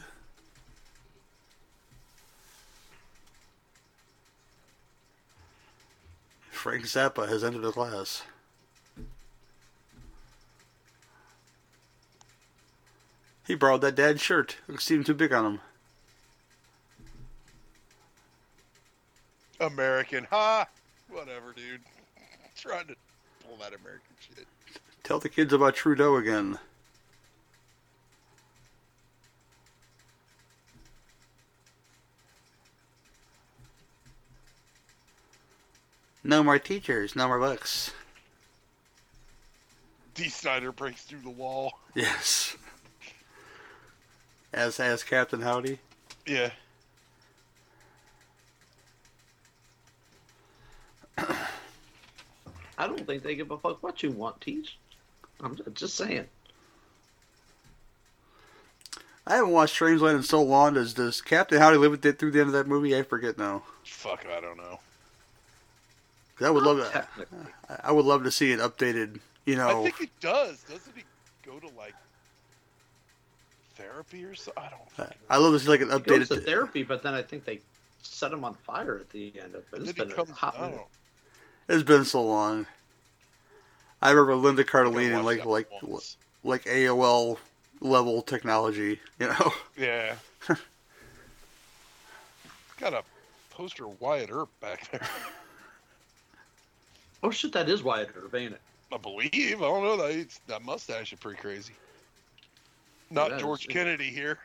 [6.51, 8.23] Frank Zappa has entered the class.
[13.47, 14.57] He borrowed that dad's shirt.
[14.67, 15.61] It seemed too big on him.
[19.61, 20.25] American.
[20.29, 20.67] Ha!
[21.09, 21.81] Whatever, dude.
[22.57, 22.95] Trying to
[23.47, 24.45] pull that American shit.
[25.03, 26.59] Tell the kids about Trudeau again.
[36.21, 37.91] No more teachers, no more books.
[40.13, 41.79] Dee Snider breaks through the wall.
[41.95, 42.57] Yes.
[44.57, 45.77] As as Captain Howdy.
[46.25, 46.49] Yeah.
[52.79, 54.79] I don't think they give a fuck what you want, teach.
[55.41, 56.25] I'm just saying.
[59.27, 60.73] I haven't watched Strangeland in so long.
[60.73, 62.97] Does does Captain Howdy live with it through the end of that movie?
[62.97, 63.61] I forget now.
[63.83, 64.79] Fuck, I don't know.
[66.41, 67.07] I would love to.
[67.83, 69.19] I would love to see it updated.
[69.45, 70.63] You know, I think it does.
[70.63, 71.03] Doesn't he
[71.45, 71.93] go to like
[73.77, 74.51] therapy or so?
[74.57, 74.91] I don't.
[74.91, 76.27] fucking I love this like an He goes updated.
[76.29, 77.59] to therapy, but then I think they
[78.01, 79.81] set him on fire at the end of it.
[79.81, 80.29] It's Then been he comes.
[80.29, 80.85] a hot I don't minute.
[81.69, 81.75] know.
[81.75, 82.65] It's been so long.
[84.01, 86.17] I remember Linda I gotta Cardellini and like like once.
[86.43, 87.37] like AOL
[87.81, 88.99] level technology.
[89.19, 90.15] You know, Yeah.
[92.79, 93.03] Got a
[93.49, 95.01] poster of Wyatt Earp back there.
[97.23, 98.61] Oh shit, that is Wyatt Earp, ain't it?
[98.93, 99.33] I believe.
[99.33, 99.97] I don't know.
[99.97, 101.73] That that mustache is pretty crazy.
[103.09, 104.39] Not that is- George Kennedy here.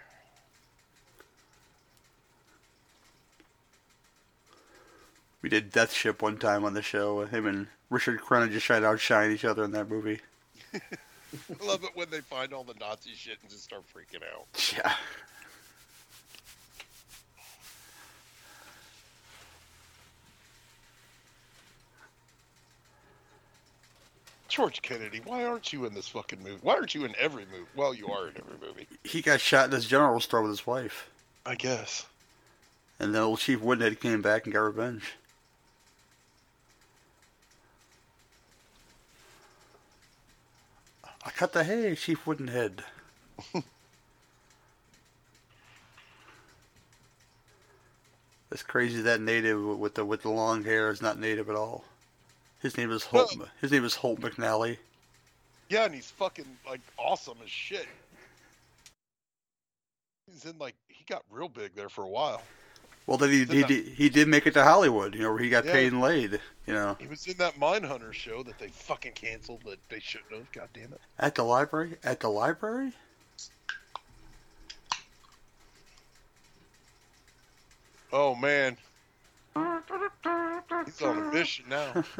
[5.43, 7.17] we did Death Ship one time on the show.
[7.17, 10.21] With him and Richard Crenna just trying to outshine each other in that movie.
[10.75, 14.73] I love it when they find all the Nazi shit and just start freaking out.
[14.77, 14.95] Yeah.
[24.53, 26.59] George Kennedy, why aren't you in this fucking movie?
[26.61, 27.65] Why aren't you in every movie?
[27.75, 28.87] Well, you are in every movie.
[29.03, 31.09] He got shot in his general store with his wife,
[31.47, 32.05] I guess.
[33.01, 35.15] and then old Chief Woodenhead came back and got revenge.
[41.25, 42.81] I cut the hay, Chief Woodenhead.
[48.51, 51.85] It's crazy that native with the with the long hair is not native at all.
[52.63, 53.37] His name is Holt.
[53.37, 53.47] No.
[53.61, 54.79] His name is Holt McCallany.
[55.69, 57.87] Yeah, and he's fucking like awesome as shit.
[60.31, 62.43] He's in like he got real big there for a while.
[63.07, 65.15] Well, then he he that- did, he did make it to Hollywood.
[65.15, 65.73] You know, where he got Yeah.
[65.73, 66.41] paid and laid.
[66.67, 70.31] You know, He was in that Mindhunter show that they fucking canceled that they shouldn't
[70.33, 70.53] have.
[70.53, 71.01] God damn it.
[71.19, 71.97] at the library.
[72.05, 72.93] At the library.
[78.13, 78.77] Oh man.
[79.55, 82.05] He's on a mission now.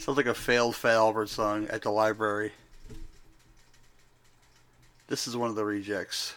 [0.00, 2.52] Sounds like a failed Fat Albert song at the library.
[5.08, 6.34] This is one of the rejects.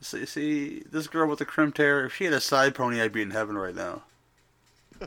[0.00, 3.12] See, see, this girl with the crimped hair, if she had a side pony, I'd
[3.12, 4.02] be in heaven right now.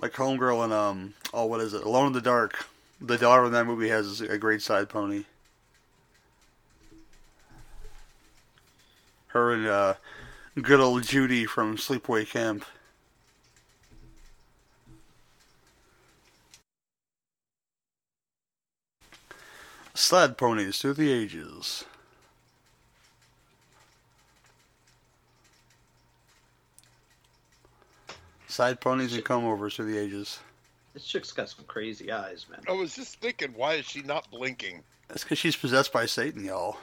[0.00, 1.82] like Homegirl and, um, oh, what is it?
[1.82, 2.64] Alone in the Dark.
[2.98, 5.24] The daughter in that movie has a great side pony.
[9.26, 9.94] Her and, uh,
[10.62, 12.64] good old Judy from Sleepaway Camp.
[19.94, 21.84] Sled ponies through the ages.
[28.48, 30.40] Side ponies and come overs through the ages.
[30.94, 32.60] This chick's got some crazy eyes, man.
[32.68, 34.82] I was just thinking, why is she not blinking?
[35.08, 36.78] That's because she's possessed by Satan, y'all.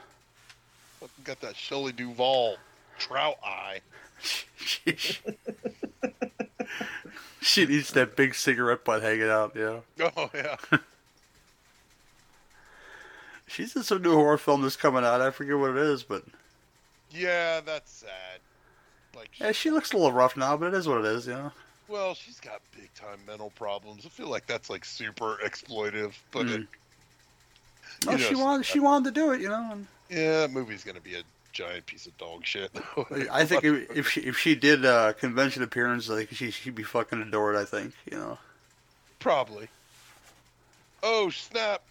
[1.00, 2.56] Fucking Got that Shelley Duvall
[2.98, 3.80] trout eye.
[4.56, 4.96] she,
[7.40, 9.80] she needs that big cigarette butt hanging out, yeah.
[10.16, 10.56] Oh yeah.
[13.46, 15.20] She's in some new horror film that's coming out.
[15.22, 16.22] I forget what it is, but
[17.10, 18.40] Yeah, that's sad.
[19.16, 21.32] Like, yeah, she looks a little rough now, but it is what it is, you
[21.32, 21.50] know.
[21.88, 24.04] well, she's got big time mental problems.
[24.04, 26.54] I feel like that's like super exploitive, but Mm.
[26.62, 26.66] it,
[28.06, 29.70] No, you she wanted she wanted to do it, you know.
[29.72, 31.22] And yeah, that movie's gonna be a
[31.58, 32.70] giant piece of dog shit.
[33.32, 36.84] I think if, if she if she did uh, convention appearance, like she she'd be
[36.84, 37.56] fucking adored.
[37.56, 38.38] I think you know.
[39.18, 39.68] probably.
[41.02, 41.82] Oh snap!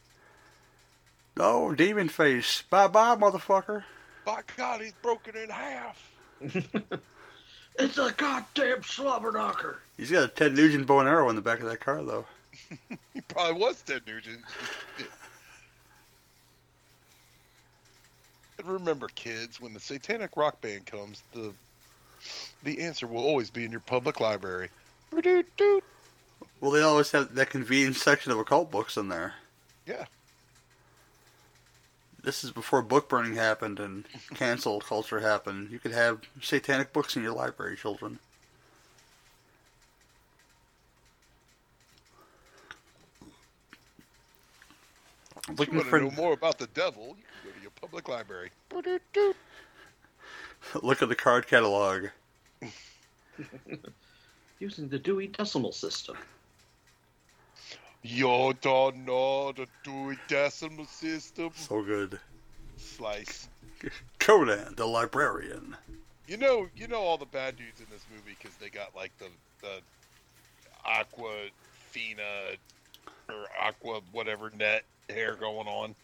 [1.37, 3.83] Oh, demon face, bye bye, motherfucker.
[4.25, 6.11] By God, he's broken in half.
[6.41, 9.79] it's a goddamn slobber knocker.
[9.97, 12.25] He's got a Ted Nugent bow and arrow in the back of that car, though.
[13.13, 14.41] He probably was Ted Nugent.
[18.57, 21.53] And remember, kids, when the Satanic Rock Band comes, the
[22.63, 24.69] the answer will always be in your public library.
[26.59, 29.35] Well, they always have that convenient section of occult books in there.
[29.85, 30.05] Yeah.
[32.21, 35.71] This is before book burning happened and cancel culture happened.
[35.71, 38.19] You could have satanic books in your library, children.
[45.55, 47.23] Looking you want for know more about the devil, you
[47.81, 48.51] public library.
[50.81, 52.07] Look at the card catalog.
[54.59, 56.17] Using the Dewey Decimal System.
[58.03, 61.51] You don't know the Dewey Decimal System.
[61.55, 62.19] So good.
[62.77, 63.47] Slice.
[64.19, 65.75] Conan, the librarian.
[66.27, 69.11] You know, you know all the bad dudes in this movie because they got like
[69.17, 69.27] the
[69.61, 69.81] the
[70.85, 71.33] Aqua,
[71.91, 72.55] Fina,
[73.29, 75.95] or aqua whatever net hair going on.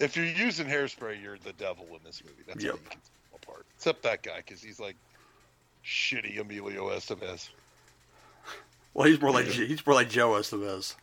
[0.00, 2.42] If you're using hairspray, you're the devil in this movie.
[2.46, 2.72] That's Yep.
[2.72, 3.66] how you can tell apart.
[3.76, 4.96] Except that guy, because he's like
[5.84, 7.48] shitty Emilio Estevez.
[8.94, 10.94] Well, he's more like he's more like Joe Estevez.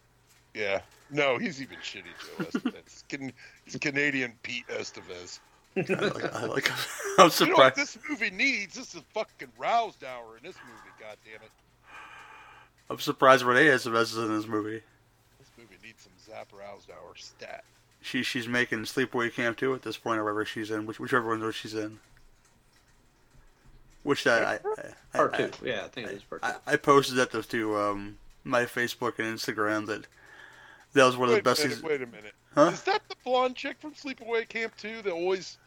[0.53, 0.81] Yeah.
[1.11, 3.07] No, he's even shitty Joe Estevez.
[3.09, 3.31] Can,
[3.65, 5.39] he's Canadian Pete Estevez.
[5.77, 7.75] I like, I like I'm You know what surprised.
[7.75, 8.75] this movie needs?
[8.75, 11.51] This is fucking Rowsdower in this movie, God damn it.
[12.89, 14.81] I'm surprised Renee Estevez is in this movie.
[15.39, 17.63] This movie needs some zap Rowsdower stat.
[18.05, 21.27] She she's making Sleepaway Camp 2 at this point, or wherever she's in, which, whichever
[21.27, 21.99] one she's in.
[24.03, 25.65] Which I I, I, Part I, two.
[25.65, 26.49] yeah, I think it is part two.
[26.67, 30.05] I, I posted that to, to um, my Facebook and Instagram that
[30.93, 31.65] that was one of the best.
[31.65, 32.33] a minute, wait a minute.
[32.53, 32.69] Huh?
[32.71, 35.57] Is that the blonde chick from Sleepaway Camp 2 that always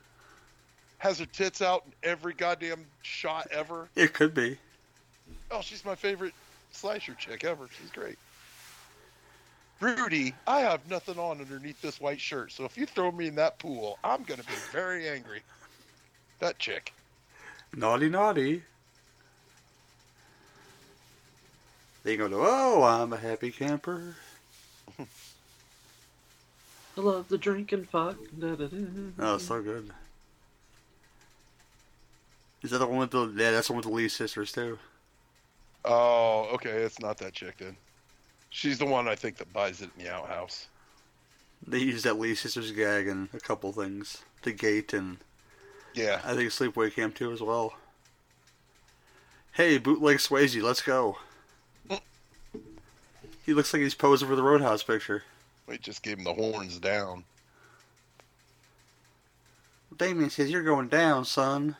[0.98, 3.88] has her tits out in every goddamn shot ever?
[3.96, 4.58] It could be.
[5.50, 6.34] Oh, she's my favorite
[6.70, 7.68] slasher chick ever.
[7.80, 8.16] She's great.
[9.80, 13.36] Rudy, I have nothing on underneath this white shirt, so if you throw me in
[13.36, 15.40] that pool, I'm gonna be very angry.
[16.40, 16.92] That chick.
[17.74, 18.62] Naughty, naughty.
[22.02, 24.16] They go to, oh, I'm a happy camper.
[24.98, 28.16] I love the drink and fuck.
[28.38, 28.76] Da, da, da,
[29.20, 29.90] Oh, so good.
[32.62, 33.32] Is that the one with the?
[33.36, 34.78] Yeah, that's the one with the Lee sisters too.
[35.84, 37.76] Oh, okay, it's not that chick then.
[38.50, 40.68] She's the one I think that buys it in the outhouse.
[41.66, 44.22] They used that Lee sisters gag in a couple things.
[44.42, 45.18] The gate and
[45.94, 46.20] Yeah.
[46.24, 47.74] I think Sleepaway Camp too as well.
[49.52, 51.18] Hey, bootleg Swayze, let's go.
[53.44, 55.24] He looks like he's posing for the Roadhouse picture.
[55.66, 57.24] We just gave him the horns down.
[59.96, 61.76] Damien says you're going down, son.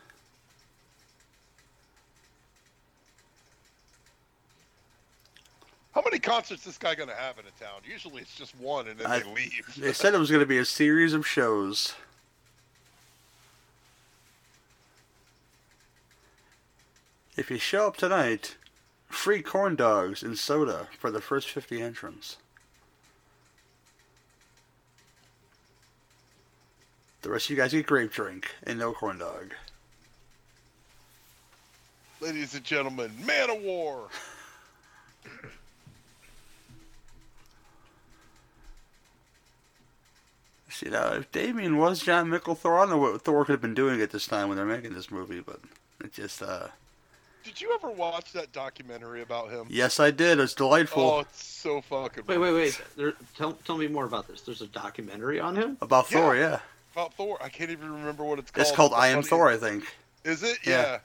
[5.93, 7.81] How many concerts this guy gonna have in a town?
[7.83, 9.73] Usually it's just one and then I- they leave.
[9.77, 11.95] They said it was going to be a series of shows.
[17.35, 18.57] If you show up tonight,
[19.07, 22.37] free corn dogs and soda for the first 50 entrants.
[27.21, 29.53] The rest of you guys get grape drink and no corn dog.
[32.21, 34.09] Ladies and gentlemen, Man of War.
[40.79, 43.61] See know, if Damien was Jon Mikl Thor, I don't know what Thor could have
[43.61, 45.59] been doing at this time when they're making this movie, but
[46.01, 46.67] it just, uh,
[47.43, 49.65] Did you ever watch that documentary about him?
[49.69, 50.39] yes, I did.
[50.39, 51.03] It's delightful.
[51.03, 52.23] Oh, it's so fucking.
[52.27, 52.81] Wait, wait, wait.
[52.95, 54.39] There, tell, tell me more about this.
[54.39, 55.77] There's a documentary on him.
[55.81, 56.17] About Yeah.
[56.21, 56.59] Thor, yeah.
[56.93, 58.65] About Thor, I can't even remember what it's called.
[58.67, 59.83] It's called I Am funny- Thor, I think.
[60.23, 60.59] Is it?
[60.65, 60.81] Yeah.
[60.81, 60.99] Yeah.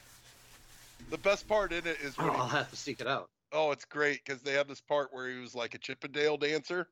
[1.10, 3.28] The best part in it is Oh, when he I'll have to seek it out.
[3.52, 6.86] Oh, it's great because they have this part where he was like a Chippendale dancer,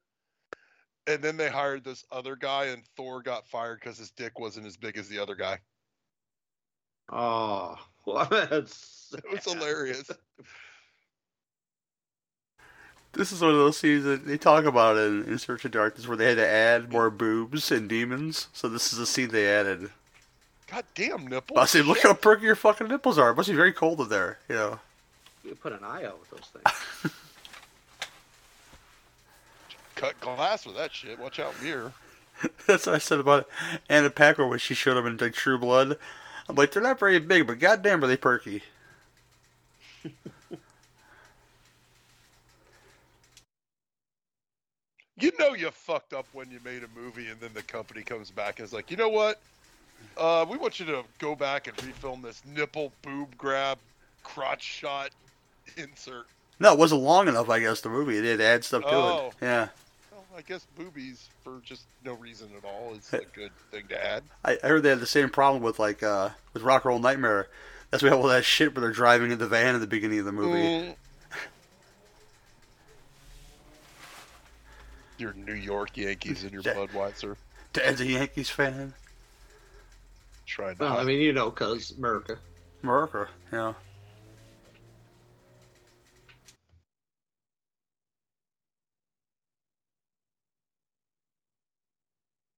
[1.07, 4.67] and then they hired this other guy, and Thor got fired because his dick wasn't
[4.67, 5.59] as big as the other guy.
[7.11, 7.77] Oh,
[8.07, 10.11] well, that's It was hilarious.
[13.15, 16.09] This is one of those scenes that they talk about in, in Search of Darkness
[16.09, 18.49] where they had to add more boobs and demons.
[18.55, 19.91] So this is a scene they added.
[20.67, 21.59] God damn nipples!
[21.59, 23.33] I said, look how perky your fucking nipples are.
[23.33, 24.81] It must be very cold in there, you know.
[25.45, 27.15] You put an eye out with those things.
[30.03, 31.17] Cut glass with that shit.
[31.17, 31.93] Watch out, mirror.
[32.67, 33.47] That's what I said about it.
[33.89, 35.97] Anna Paquin when she showed them in like True Blood.
[36.49, 38.65] I'm like, they're not very big, but goddamn are they perky.
[45.19, 48.31] You know you fucked up when you made a movie, and then the company comes
[48.31, 49.41] back and is like, you know what?
[50.17, 53.79] Uh, we want you to go back and refilm this nipple boob grab
[54.25, 55.11] crotch shot
[55.77, 56.27] insert.
[56.59, 58.19] No, it wasn't long enough, I guess, the movie.
[58.21, 59.27] They had to add stuff to Oh.
[59.29, 59.45] it.
[59.45, 59.69] Yeah.
[60.33, 64.03] Well, I guess boobies for just no reason at all is a good thing to
[64.03, 64.23] add.
[64.43, 67.49] I, I heard they had the same problem with like uh with Rock Roll Nightmare.
[67.91, 70.25] That's why all that shit where they're driving in the van at the beginning of
[70.25, 70.63] the movie.
[70.63, 70.95] Mm.
[75.19, 76.75] Your New York Yankees and your Yeah.
[76.75, 77.37] Budweiser
[77.75, 78.95] Dad's a Yankees fan.
[80.47, 80.85] trying to.
[80.85, 82.39] well, I mean, you know, cause America.
[82.83, 83.59] America, you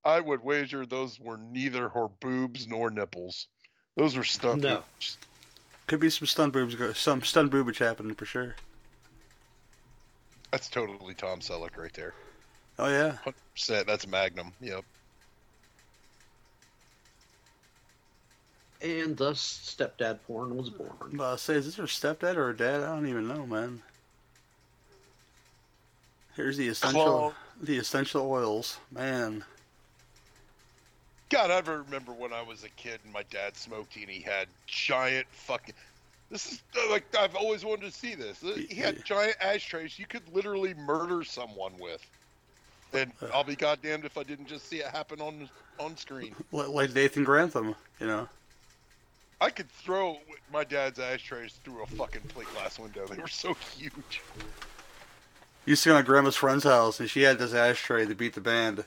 [0.05, 3.49] I would wager those were neither her boobs nor nipples.
[3.97, 4.59] Those were stuff.
[4.59, 4.83] No.
[5.87, 8.57] Could be some stun boobs, go- some stun boobage happening for sure.
[10.51, 12.15] That's totally Tom Selleck right there.
[12.79, 13.17] Oh yeah,
[13.57, 13.87] 100%.
[13.87, 14.53] That's Magnum.
[14.61, 14.85] Yep.
[18.83, 19.41] And thus,
[19.79, 20.91] stepdad porn was born.
[21.15, 22.83] but I say, is this her stepdad or her dad?
[22.83, 23.81] I don't even know, man.
[26.37, 27.33] Here's the essential,
[27.63, 29.45] the essential oils, man.
[31.35, 34.47] God, I remember when I was a kid and my dad smoked and he had
[34.69, 35.75] giant fucking.
[36.31, 38.45] This is uh, like I've always wanted to see this.
[38.45, 42.07] Uh, He had giant ashtrays you could literally murder someone with,
[42.93, 45.49] and I'll be goddamned if I didn't just see it happen on
[45.81, 46.37] on screen.
[46.53, 48.29] Like Nathan Grantham, you know.
[49.41, 50.19] I could throw
[50.53, 53.09] my dad's ashtrays through a fucking plate glass window.
[53.09, 54.23] They were so huge.
[55.67, 58.35] Used to go to my grandma's friend's house, and she had this ashtray to beat
[58.35, 58.85] the band,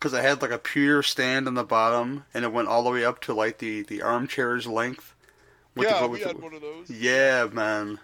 [0.00, 2.90] because it had like a pewter stand on the bottom, and it went all the
[2.90, 5.14] way up to like the the armchair's length.
[5.76, 6.90] With yeah, the, we the- had one of those.
[6.90, 8.00] Yeah, man.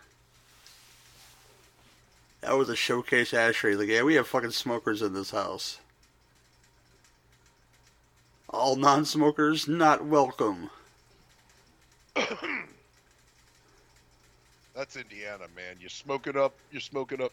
[2.42, 3.74] That was a showcase ashtray.
[3.74, 5.78] Like, yeah, we have fucking smokers in this house.
[8.48, 10.70] All non-smokers not welcome.
[14.76, 15.76] That's Indiana, man.
[15.80, 16.54] You smoke it up.
[16.70, 17.32] You're smoking up,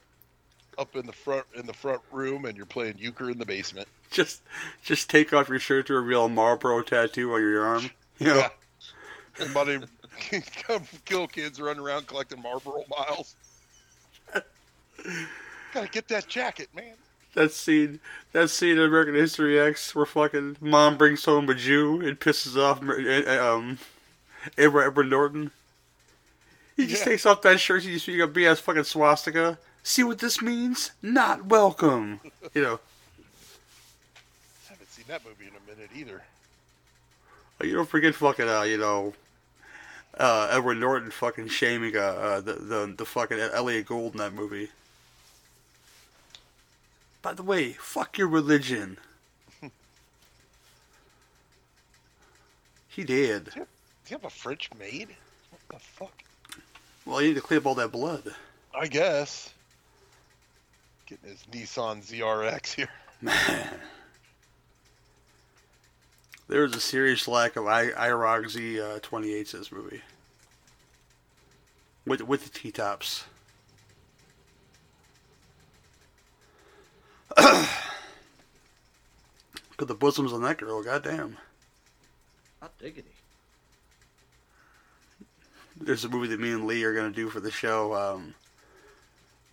[0.77, 3.87] up in the front in the front room, and you're playing euchre in the basement.
[4.11, 4.41] Just,
[4.83, 7.89] just take off your shirt to reveal a Marlboro tattoo on your arm.
[8.19, 8.49] You know, Yeah.
[9.35, 9.79] Somebody
[10.63, 13.35] come kill kids running around collecting Marlboro miles.
[15.73, 16.93] Gotta get that jacket, man.
[17.33, 17.99] that scene,
[18.31, 22.55] that scene in American History X where fucking mom brings home a Jew and pisses
[22.57, 23.79] off uh, um,
[24.57, 25.51] Edward, Edward Norton.
[26.77, 27.11] He just Yeah.
[27.13, 27.83] takes off that shirt.
[27.83, 29.57] He's you got big ass fucking swastika.
[29.83, 30.91] See what this means?
[31.01, 32.21] Not welcome.
[32.53, 32.79] You know.
[34.65, 36.23] I haven't seen that movie in a minute either.
[37.61, 39.13] You don't forget fucking uh, you know,
[40.17, 44.33] uh, Edward Norton fucking shaming uh, uh the, the the fucking Elliott Gould in that
[44.33, 44.69] movie.
[47.21, 48.97] By the way, fuck your religion.
[52.89, 53.45] he did.
[53.53, 53.61] Do
[54.07, 55.09] you have a French maid?
[55.49, 56.23] What the fuck?
[57.05, 58.33] Well, you need to clean up all that blood.
[58.77, 59.52] I guess.
[61.21, 62.89] Getting his Nissan ZRX here.
[63.21, 63.79] Man.
[66.47, 70.01] There was a serious lack of I- IROC Z uh, 28s in this movie.
[72.05, 73.25] With, with the T tops.
[77.37, 77.47] Look
[79.79, 81.37] at the bosoms on that girl, goddamn.
[82.61, 83.09] Hot diggity.
[85.79, 87.93] There's a movie that me and Lee are going to do for the show.
[87.93, 88.35] Um,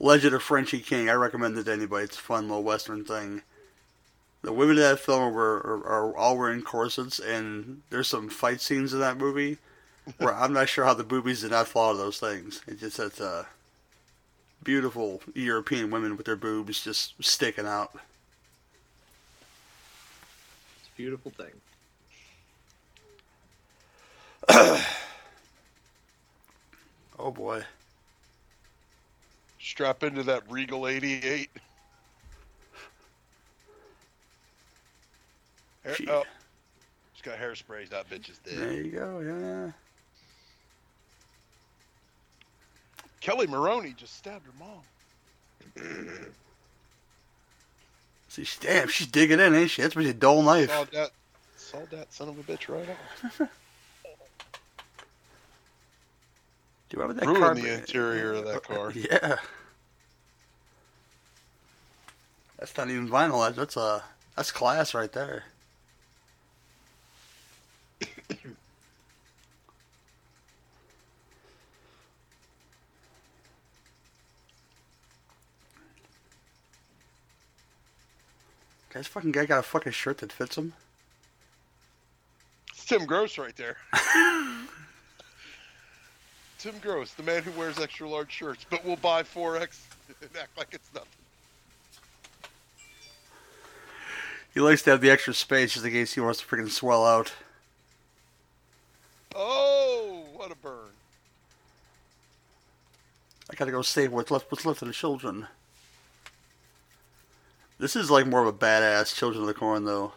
[0.00, 1.08] Legend of Frenchie King.
[1.08, 2.04] I recommend it to anybody.
[2.04, 3.42] It's a fun little western thing.
[4.42, 8.60] The women in that film were are, are all wearing corsets, and there's some fight
[8.62, 9.58] scenes in that movie
[10.16, 12.62] where I'm not sure how the boobies did not follow those things.
[12.66, 13.44] It just that's uh,
[14.64, 17.90] beautiful European women with their boobs just sticking out.
[20.78, 21.52] It's a beautiful thing.
[27.22, 27.64] Oh boy.
[29.60, 31.50] Strap into that Regal 88.
[35.84, 36.06] Hair, Gee.
[36.10, 36.24] oh,
[37.14, 37.88] she's got hairspray.
[37.90, 38.58] That bitch is dead.
[38.58, 39.20] There you go.
[39.20, 39.72] Yeah.
[43.20, 44.80] Kelly Maroney just stabbed her mom.
[48.28, 49.82] See, damn, she's digging in, ain't she?
[49.82, 50.70] That's pretty dull knife.
[50.70, 51.10] Saw that,
[51.56, 53.42] saw that son of a bitch right off.
[56.90, 57.54] Do you remember that Ruined car?
[57.54, 58.90] the interior of that car.
[58.90, 59.36] Yeah.
[62.58, 63.54] That's not even vinyl.
[63.54, 64.02] That's uh
[64.36, 65.44] that's class right there.
[78.92, 80.74] This fucking guy got a fucking shirt that fits him.
[82.74, 83.78] It's Tim Gross right there.
[86.60, 89.80] Tim Gross, the man who wears extra large shirts, but will buy 4X
[90.20, 91.08] and act like it's nothing.
[94.52, 97.06] He likes to have the extra space just in case he wants to freaking swell
[97.06, 97.32] out.
[99.34, 100.90] Oh, what a burn.
[103.50, 105.46] I gotta go save what's left what's left of the children.
[107.78, 110.12] This is like more of a badass Children of the Corn though.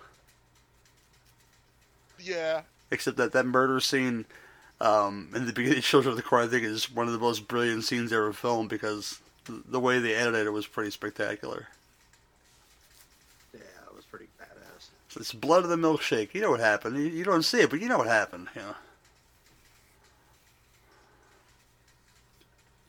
[2.19, 4.25] Yeah, Except that that murder scene
[4.83, 7.19] um, in the beginning of Children of the Corn I think is one of the
[7.19, 11.67] most brilliant scenes ever filmed because th- the way they edited it was pretty spectacular.
[13.53, 14.87] Yeah, it was pretty badass.
[15.09, 16.33] So it's blood of the milkshake.
[16.33, 16.97] You know what happened.
[16.97, 18.49] You, you don't see it, but you know what happened.
[18.55, 18.75] You know.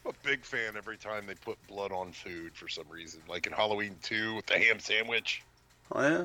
[0.04, 3.20] I'm a big fan every time they put blood on food for some reason.
[3.28, 5.42] Like in Halloween 2 with the ham sandwich.
[5.92, 6.24] Oh yeah.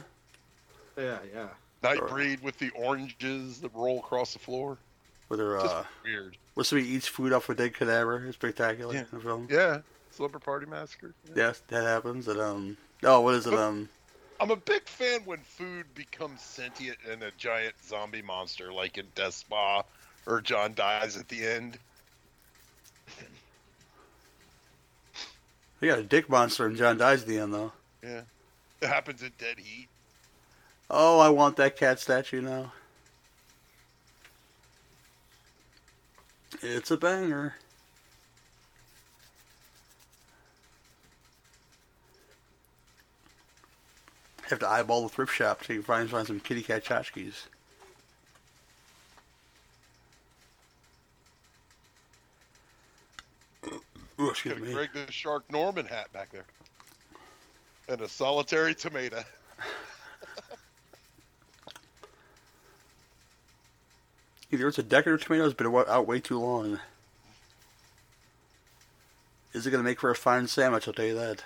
[0.97, 1.47] Yeah, yeah.
[1.81, 4.77] Nightbreed with the oranges that roll across the floor.
[5.29, 6.35] Where they're uh, weird.
[6.55, 8.25] where somebody eats food off a dead cadaver.
[8.25, 8.99] It's spectacular Yeah.
[9.01, 9.47] in the film.
[9.49, 9.79] Yeah.
[10.11, 11.13] Slumber Party Massacre.
[11.35, 12.27] Yes, that happens.
[12.27, 13.53] And um, oh, what is it?
[13.53, 13.87] Um,
[14.41, 19.05] I'm a big fan when food becomes sentient and a giant zombie monster, like in
[19.15, 19.83] Death Spa,
[20.25, 21.77] or John dies at the end.
[25.79, 27.71] they got a dick monster and John dies at the end though.
[28.03, 28.21] Yeah,
[28.81, 29.87] it happens in Dead Heat.
[30.89, 32.73] Oh, I want that cat statue now.
[36.61, 37.55] It's a banger.
[44.49, 47.45] Have to eyeball the thrift shop to find find some kitty cat tchotchkes.
[54.19, 54.73] Ooh, excuse a me.
[54.73, 56.45] Greg the Shark Norman hat back there,
[57.87, 59.23] and a solitary tomato.
[64.51, 66.79] Either it's a decorative tomato has been out way too long.
[69.53, 70.87] Is it going to make for a fine sandwich?
[70.87, 71.43] I'll tell you that.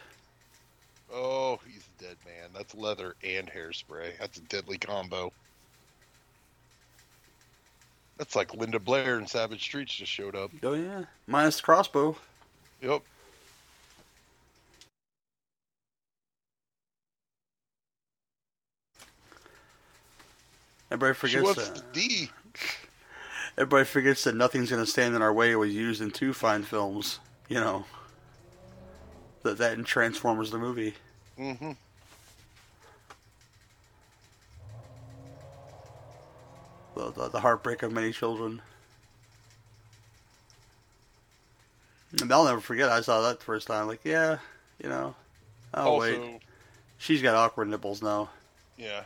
[1.13, 2.49] Oh, he's a dead man.
[2.53, 4.17] That's leather and hairspray.
[4.19, 5.31] That's a deadly combo.
[8.17, 10.51] That's like Linda Blair and Savage Streets just showed up.
[10.61, 12.15] Oh yeah, minus the crossbow.
[12.81, 13.01] Yep.
[20.91, 21.93] Everybody She forgets wants that.
[21.93, 22.29] the D.
[23.57, 26.33] Everybody forgets that nothing's going to stand in our way it was used in two
[26.33, 27.19] fine films.
[27.49, 27.85] You know,
[29.43, 30.95] that that and Transformers the movie.
[31.37, 31.71] Mm-hmm.
[36.95, 38.61] The, the, the heartbreak of many children.
[42.21, 42.89] And I'll never forget.
[42.89, 43.87] I saw that the first time.
[43.87, 44.37] Like, yeah,
[44.81, 45.15] you know.
[45.73, 46.39] Oh also, wait,
[46.99, 48.29] she's got awkward nipples now.
[48.77, 49.05] yeah.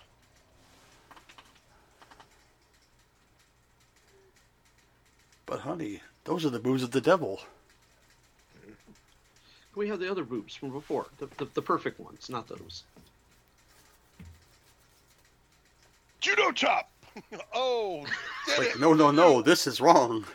[5.48, 7.40] But honey, those are the boobs of the devil.
[9.76, 12.84] We have the other boobs from before, the, the, the perfect ones, not those.
[16.20, 16.90] Judo chop.
[17.54, 18.06] oh,
[18.46, 18.80] did Like, it.
[18.80, 20.26] no, no, no, this is wrong.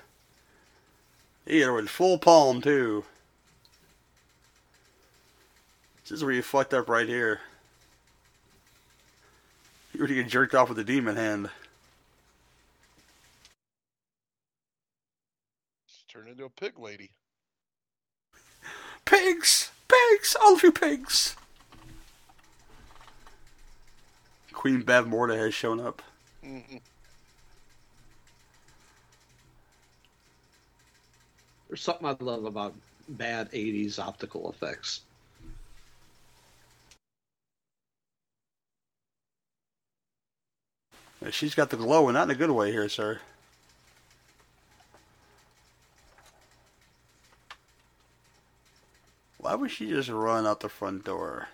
[1.46, 3.04] Either in full palm too.
[6.02, 7.40] This is where you fucked up right here.
[9.92, 11.50] You were to get jerked off with a demon hand.
[16.12, 17.10] Turned into a pig lady.
[19.06, 19.70] Pigs!
[19.88, 20.36] Pigs!
[20.42, 21.36] All of you pigs!
[24.52, 26.02] Queen Bavmorda has shown up.
[26.44, 26.58] hmm
[31.68, 32.74] There's something I love about
[33.08, 35.00] bad 80s optical effects.
[41.30, 43.20] She's got the glow, and not in a good way here, sir.
[49.42, 51.48] Why would she just run out the front door?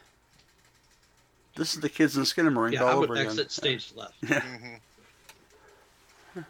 [1.57, 3.49] This is the kids in Skinamarink Yeah, all I would over exit again.
[3.49, 4.15] stage left.
[4.23, 4.75] Yeah, hmm
[6.35, 6.45] You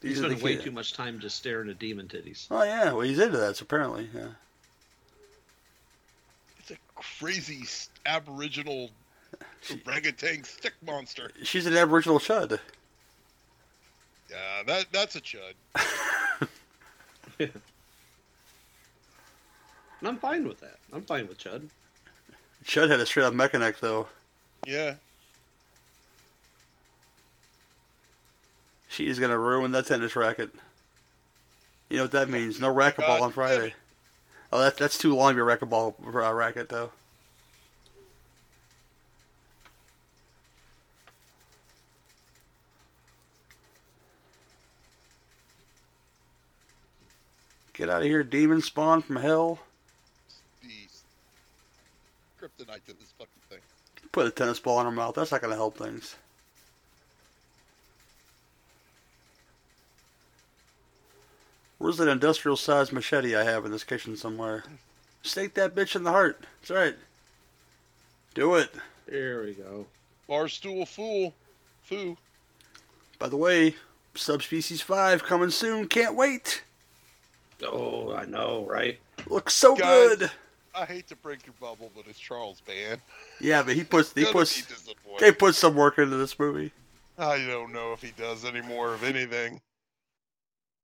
[0.00, 0.64] these are the spend way kids.
[0.64, 2.46] too much time just staring at demon titties.
[2.50, 4.08] Oh yeah, well he's into that apparently.
[4.14, 4.28] Yeah.
[6.58, 8.90] It's a crazy s- aboriginal
[9.86, 11.30] orangutan stick monster.
[11.44, 12.58] She's an Aboriginal chud.
[14.30, 15.54] Yeah, that that's a chud.
[20.02, 20.78] And I'm fine with that.
[20.92, 21.68] I'm fine with Chud.
[22.64, 24.08] Chud had a straight up mechanic though.
[24.66, 24.94] Yeah.
[28.88, 30.50] She is gonna ruin that tennis racket.
[31.88, 32.58] You know what that means?
[32.58, 33.74] No racquetball on Friday.
[34.52, 36.90] Oh, that, that's too long to be a racquetball uh, racket though.
[47.72, 49.60] Get out of here, demon spawn from hell.
[52.42, 53.60] The kryptonite to this fucking thing.
[54.10, 55.14] Put a tennis ball in her mouth.
[55.14, 56.16] That's not gonna help things.
[61.78, 64.64] Where's that industrial sized machete I have in this kitchen somewhere?
[65.22, 66.44] Stake that bitch in the heart.
[66.60, 66.96] That's right.
[68.34, 68.74] Do it.
[69.06, 69.86] There we go.
[70.28, 71.34] Barstool fool.
[71.84, 72.16] Foo.
[73.20, 73.76] By the way,
[74.14, 75.86] Subspecies 5 coming soon.
[75.86, 76.64] Can't wait.
[77.64, 78.98] Oh, I know, right?
[79.28, 80.16] Looks so Guys.
[80.16, 80.30] good.
[80.74, 83.00] I hate to break your bubble, but it's Charles Band.
[83.40, 85.20] Yeah, but he puts he Gonna puts be disappointed.
[85.20, 86.72] they put some work into this movie.
[87.18, 89.60] I don't know if he does any more of anything.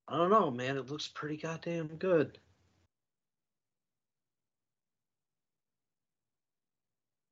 [0.06, 0.77] I don't know, man.
[0.77, 2.39] It looks pretty goddamn good.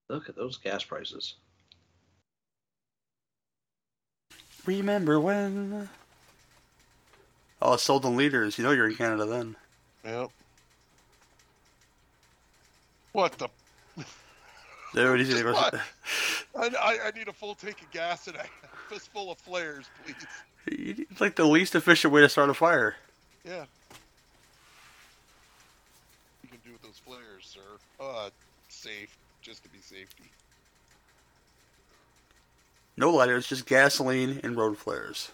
[0.08, 1.34] Look at those gas prices.
[4.64, 5.88] Remember when?
[7.60, 8.58] Oh, it's sold in liters.
[8.58, 9.56] You know you're in Canada then.
[10.04, 10.30] Yep.
[13.16, 13.48] What the?
[14.92, 15.72] Dude, he's gonna What?
[15.72, 15.80] go.
[16.54, 18.44] I, I, I need a full tank of gas and a
[18.90, 20.26] fistful of flares, please.
[21.08, 22.96] It's like the least efficient way to start a fire.
[23.42, 23.64] Yeah.
[26.42, 27.60] You can do with those flares, sir.
[27.98, 28.28] Uh,
[28.68, 30.24] safe, just to be safety.
[32.98, 35.30] No lighter, it's just gasoline and road flares.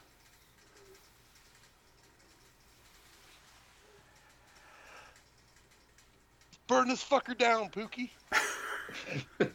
[6.72, 8.08] Burn this fucker down, Pookie.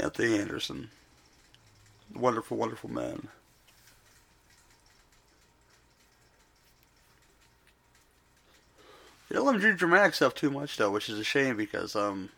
[0.00, 0.88] Anthony Anderson.
[2.14, 3.28] Wonderful, wonderful man.
[9.28, 11.94] You don't let him do dramatic stuff too much though, which is a shame because
[11.94, 12.30] um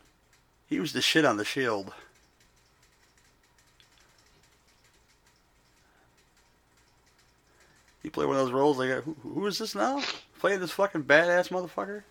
[0.67, 1.93] he was the shit on the shield.
[8.09, 10.01] He played one of those roles like who, who is this now?
[10.39, 12.01] Playing this fucking badass motherfucker?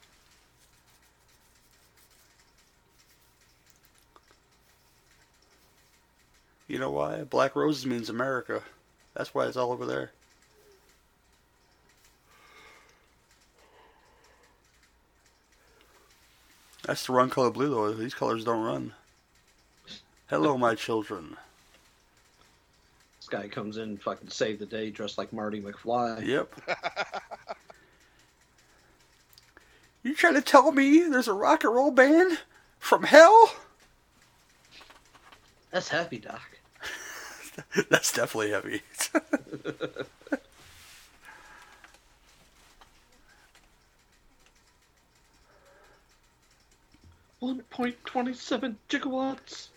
[6.69, 7.25] You know why?
[7.25, 8.63] Black Roses means America.
[9.15, 10.13] That's why it's all over there.
[16.85, 17.93] That's the wrong color blue though.
[17.93, 18.93] These colors don't run.
[20.29, 21.37] Hello, my children.
[23.29, 26.25] This guy comes in, fucking save the day, dressed like Marty McFly.
[26.25, 26.55] Yep.
[30.03, 32.39] you trying to tell me there's a rock and roll band
[32.79, 33.53] from hell?
[35.71, 36.41] That's heavy, Doc.
[37.91, 38.81] That's definitely heavy.
[47.41, 49.69] One point twenty-seven gigawatts.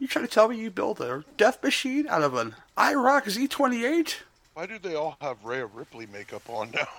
[0.00, 4.14] You trying to tell me you built a death machine out of an IROC Z28?
[4.54, 6.88] Why do they all have Rhea Ripley makeup on now?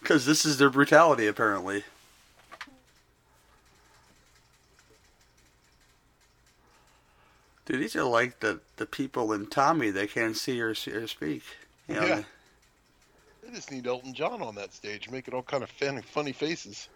[0.00, 1.84] Because this is their brutality, apparently.
[7.66, 11.06] Dude, these are like the, the people in Tommy that can't see or, see or
[11.06, 11.42] speak.
[11.86, 12.22] You know, Yeah.
[13.42, 16.88] They just need Elton John on that stage, making all kind of funny, funny faces.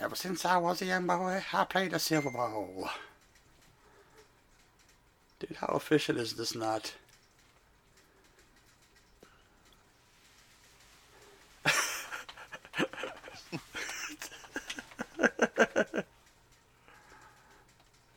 [0.00, 2.88] Ever since I was a young boy, I played the silver ball.
[5.40, 6.92] Dude, how efficient is this not?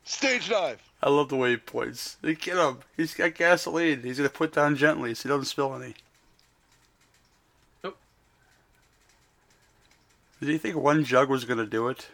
[0.04, 0.82] Stage dive.
[1.02, 2.18] I love the way he points.
[2.22, 2.80] Get him.
[2.96, 4.04] He's got gasoline.
[4.04, 5.96] He's going to put down gently so he doesn't spill any.
[7.84, 7.98] Nope.
[10.40, 12.08] Did you think one jug was going to do it?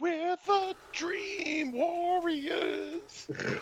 [0.00, 1.72] We're the Dream
[3.28, 3.60] Warriors.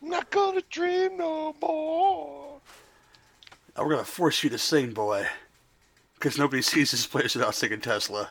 [0.00, 2.60] Not gonna dream no more.
[3.76, 5.26] Oh, we're to force you to sing, boy.
[6.14, 8.30] Because nobody sees this place without singing Tesla.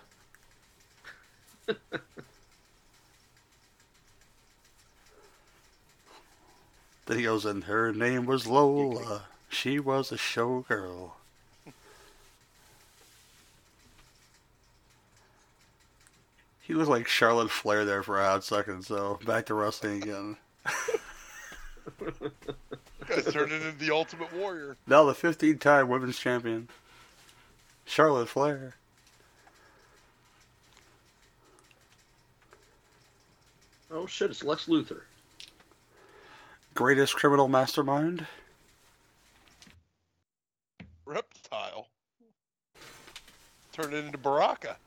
[1.66, 1.78] then
[7.18, 9.24] he goes, and her name was Lola.
[9.50, 11.12] She was a showgirl.
[16.64, 20.38] He looked like Charlotte Flair there for a hot second, so back to wrestling again.
[23.06, 24.78] Guys turned it into the Ultimate Warrior.
[24.88, 26.70] Now the 15 time women's champion,
[27.84, 28.76] Charlotte Flair.
[33.92, 34.32] Oh shit!
[34.32, 35.02] It's Lex Luthor.
[36.76, 38.26] Greatest criminal mastermind.
[41.06, 41.90] Reptile.
[43.74, 44.78] Turned it into Baraka.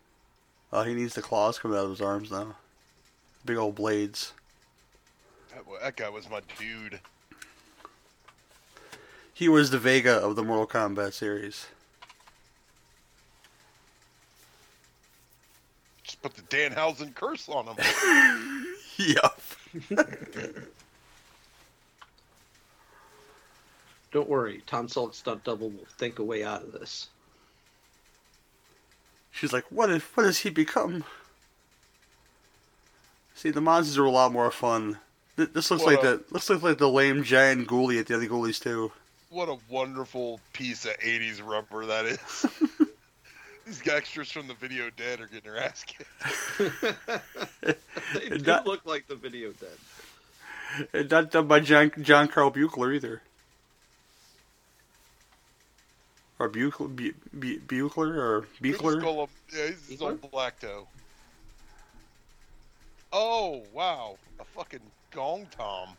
[0.77, 2.55] Oh, he needs the claws coming out of his arms now.
[3.47, 4.35] Big old blades.
[5.49, 7.01] That, that guy was my dude.
[9.33, 11.69] He was the Vega of the Mortal Kombat series.
[16.03, 17.77] Just put the Danhausen curse on him.
[18.99, 19.41] Yup.
[24.13, 27.09] Don't worry, Tom Selleck's stunt double will think a way out of this.
[29.37, 31.05] She's like, what if, what has he become?
[33.35, 34.99] See, the monsters are a lot more fun.
[35.37, 38.07] Th- This looks What like a- the looks like like the lame giant ghoulie at
[38.07, 38.93] the other ghoulies too.
[39.29, 42.47] what a wonderful piece of 80s rubber that is.
[43.67, 46.09] These extras from the video dead are getting their ass kicked.
[48.15, 50.89] they do that- look like the video dead.
[50.95, 53.23] And not done by John John Carl Buchler either.
[56.39, 59.01] Or Buchler, Bu- Bu- Buchler or We'll Buchler.
[59.01, 60.31] call him- yeah, he's his own Buechler?
[60.31, 60.87] black toe.
[63.13, 64.81] Oh wow, a fucking
[65.11, 65.91] gong tom.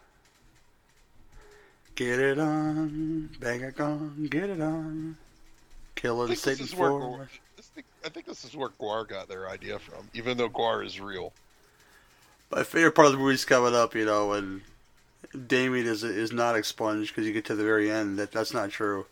[1.95, 5.17] Get it on, bang a gong, get it on.
[5.19, 7.29] I Killing think, this Satan is where for.
[7.55, 10.85] This thing- I think this is where Gwar got their idea from, even though Gwar
[10.85, 11.33] is real.
[12.51, 14.61] My favorite part of the movie's coming up, you know, and
[15.47, 18.69] Damien is is not expunged because you get to the very end that that's not
[18.69, 19.07] true,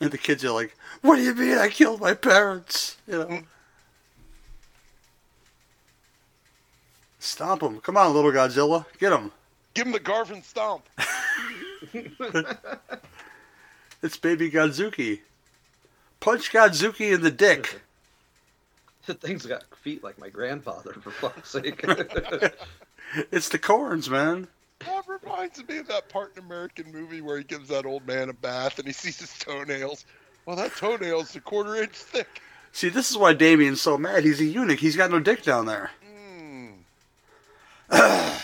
[0.00, 3.42] and the kids are like, "What do you mean I killed my parents?" You know.
[7.18, 7.80] Stomp him!
[7.80, 9.32] Come on, little Godzilla, get him!
[9.72, 10.88] Give him the Garvin stomp.
[14.04, 15.20] It's baby Godzooky.
[16.20, 17.80] Punch Godzooky in the dick.
[19.06, 21.82] The thing's got feet like my grandfather, for fuck's sake.
[23.30, 24.48] It's the corns, man.
[24.80, 28.28] That reminds me of that part in American movie where he gives that old man
[28.28, 30.04] a bath and he sees his toenails.
[30.46, 32.42] Well, that toenail's a quarter inch thick.
[32.72, 34.24] See, this is why Damien's so mad.
[34.24, 34.80] He's a eunuch.
[34.80, 35.90] He's got no dick down there.
[37.90, 38.40] Mm,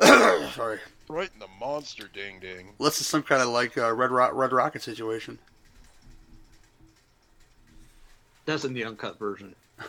[0.54, 0.78] Sorry.
[1.08, 2.70] right in the monster ding ding.
[2.78, 5.38] This is some kind of like uh, Red Ro- Red Rocket situation.
[8.46, 9.54] That's in the uncut version.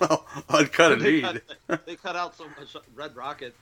[0.00, 1.42] Well, uncut They indeed.
[1.68, 3.54] cut, they cut out so much Red Rocket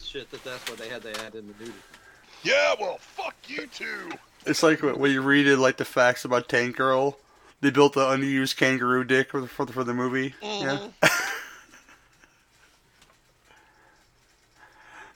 [0.00, 1.78] shit that that's what they had to add in the nudity.
[2.42, 4.10] Yeah, well, fuck you too.
[4.46, 7.18] It's like when you read it, like the facts about Tank Girl.
[7.60, 10.34] They built the unused kangaroo dick for the for the, for the movie.
[10.42, 10.78] Yeah.
[11.02, 11.10] Mhm.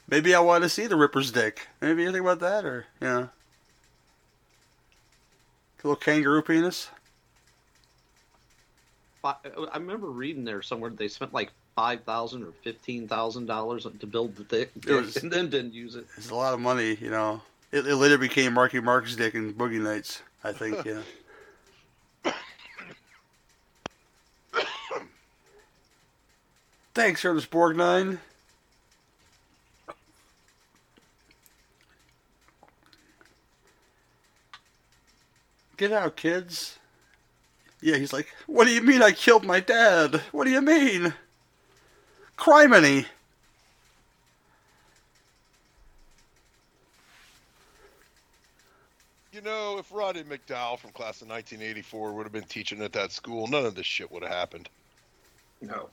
[0.09, 1.67] Maybe I want to see the Ripper's dick.
[1.81, 3.27] Maybe you think about that, or yeah,
[5.83, 6.89] little kangaroo penis.
[9.23, 9.35] I
[9.75, 14.35] remember reading there somewhere they spent like five thousand or fifteen thousand dollars to build
[14.35, 16.05] the dick, was- and then didn't use it.
[16.17, 17.41] It's a lot of money, you know.
[17.71, 20.85] It, it later became Marky Mark's dick in Boogie Nights, I think.
[20.85, 21.01] Yeah.
[26.93, 28.19] Thanks, Ernest Borgnine.
[35.77, 36.77] Get out, kids.
[37.81, 40.21] Yeah, he's like, What do you mean I killed my dad?
[40.31, 41.13] What do you mean?
[42.37, 43.05] Criminy.
[49.31, 53.11] You know, if Roddy McDowall from class of 1984 would have been teaching at that
[53.11, 54.69] school, none of this shit would have happened.
[55.59, 55.89] No.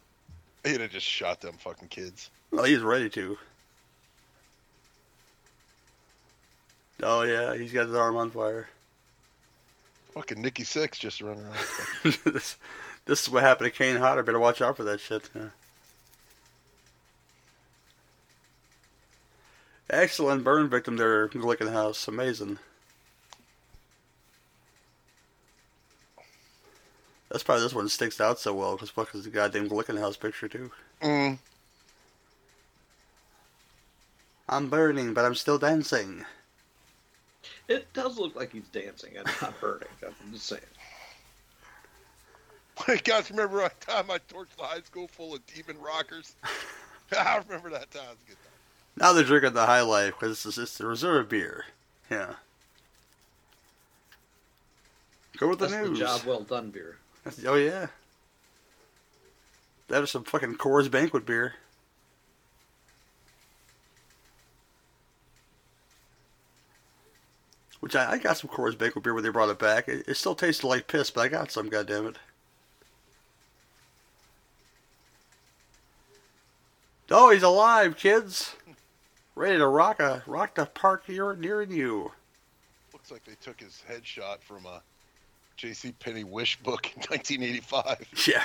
[0.64, 2.30] He'd have just shot them fucking kids.
[2.50, 3.38] Well, he's ready to.
[7.02, 8.68] Oh yeah, he's got his arm on fire.
[10.12, 12.18] Fucking Nikki Sixx just running around.
[12.24, 12.56] this,
[13.06, 14.22] this is what happened to Kane Hodder.
[14.22, 15.30] Better watch out for that shit.
[15.34, 15.48] Yeah.
[19.90, 22.06] Excellent burn victim there, Glickenhaus.
[22.06, 22.58] Amazing.
[27.28, 30.48] That's probably this one sticks out so well because fuck is the goddamn Glickenhaus picture
[30.48, 30.70] too.
[31.02, 31.38] mm.
[34.48, 36.24] I'm burning, but I'm still dancing.
[37.68, 39.88] It does look like he's dancing and not burning.
[40.04, 40.60] I'm just saying.
[42.88, 46.34] I Guys, remember that time I torched the high school full of demon rockers?
[47.16, 48.02] I remember that time.
[48.04, 48.49] It was a good time.
[48.96, 51.64] Now they're drinking the high life because it's, it's the reserve beer.
[52.10, 52.34] Yeah.
[55.38, 55.98] Go with the That's news.
[55.98, 56.98] the job well done beer.
[57.24, 57.86] That's- Oh yeah.
[59.88, 61.54] That is some fucking Coors Banquet beer.
[67.80, 69.88] Which I, I got some Coors Banquet beer when they brought it back.
[69.88, 71.70] It, it still tasted like piss, but I got some.
[71.70, 72.16] goddammit.
[77.10, 78.54] Oh, he's alive, kids!
[79.40, 82.12] Ready to rock a rock the park here near you.
[82.92, 84.82] Looks like they took his headshot from uh, a
[85.56, 85.92] J.C.
[85.92, 88.06] Penney wish book in 1985.
[88.28, 88.42] Yeah.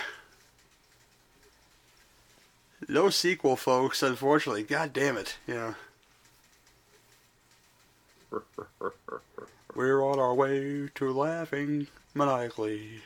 [2.88, 4.04] No sequel, folks.
[4.04, 5.36] Unfortunately, god damn it.
[5.46, 5.74] Yeah.
[9.76, 13.02] We're on our way to laughing maniacally.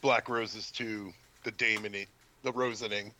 [0.00, 1.12] Black Roses 2,
[1.42, 1.96] the Damon,
[2.44, 3.10] the Rosening.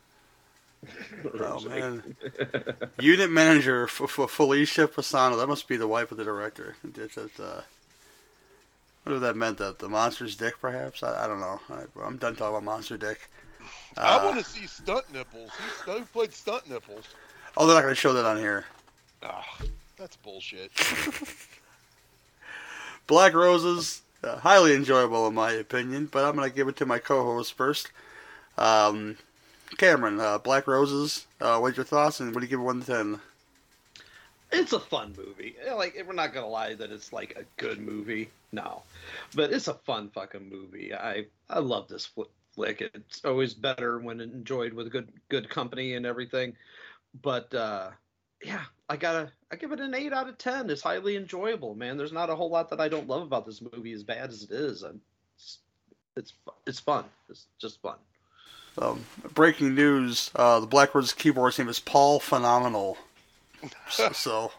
[1.41, 2.17] Oh man.
[3.01, 5.39] Unit manager for, for Felicia Fasano.
[5.39, 6.77] That must be the wife of the director.
[6.85, 7.63] It's just, uh,
[9.03, 9.59] what if that meant?
[9.59, 11.03] That the monster's dick, perhaps?
[11.03, 11.61] I, I don't know.
[11.71, 13.29] I, I'm done talking about monster dick.
[13.97, 15.51] I Uh, want to see stunt nipples.
[15.85, 17.05] Who, who played stunt nipples?
[17.57, 18.65] Oh, they're not going to show that on here.
[19.23, 19.45] Ah,
[19.97, 20.71] that's bullshit.
[23.07, 26.87] Black Roses, uh, highly enjoyable in my opinion, but I'm going to give it to
[26.87, 27.91] my co-host first.
[28.57, 29.17] Um,
[29.77, 32.87] Cameron, uh, Black Roses, uh, what's your thoughts, and what do you give 1 to
[32.87, 33.21] 10?
[34.53, 35.57] It's a fun movie.
[35.75, 38.31] Like we're not gonna lie that it's like a good movie.
[38.53, 38.83] no.
[39.35, 40.95] But it's a fun fucking movie.
[40.95, 42.09] I I love this
[42.55, 42.81] flick.
[42.81, 46.55] It's always better when enjoyed with good good company and everything.
[47.21, 47.91] But uh,
[48.45, 50.71] yeah, I gotta I give it an eight out of ten.
[50.71, 51.97] It's highly enjoyable, man.
[51.97, 54.45] There's not a whole lot that I don't love about this movie, as bad as
[54.45, 54.85] it is.
[55.37, 55.59] It's
[56.17, 56.33] it's,
[56.65, 57.07] it's fun.
[57.29, 57.97] It's just fun.
[58.77, 62.99] Um, breaking news: uh, the Blackbirds keyboard's name is Paul Phenomenal.
[63.91, 64.53] so, so,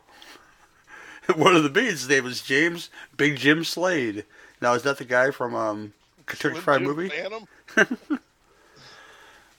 [1.35, 4.25] one of the beats' name is James Big Jim Slade.
[4.61, 5.93] Now is that the guy from um,
[6.25, 7.09] Kentucky Fried Jim Movie?
[7.09, 7.47] Phantom?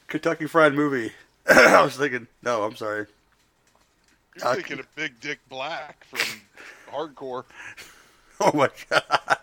[0.09, 1.13] Kentucky Fried Movie.
[1.49, 3.07] I was thinking, no, I'm sorry.
[4.37, 6.41] You're Uh, thinking of Big Dick Black from
[6.91, 7.45] Hardcore.
[8.41, 9.39] Oh my god.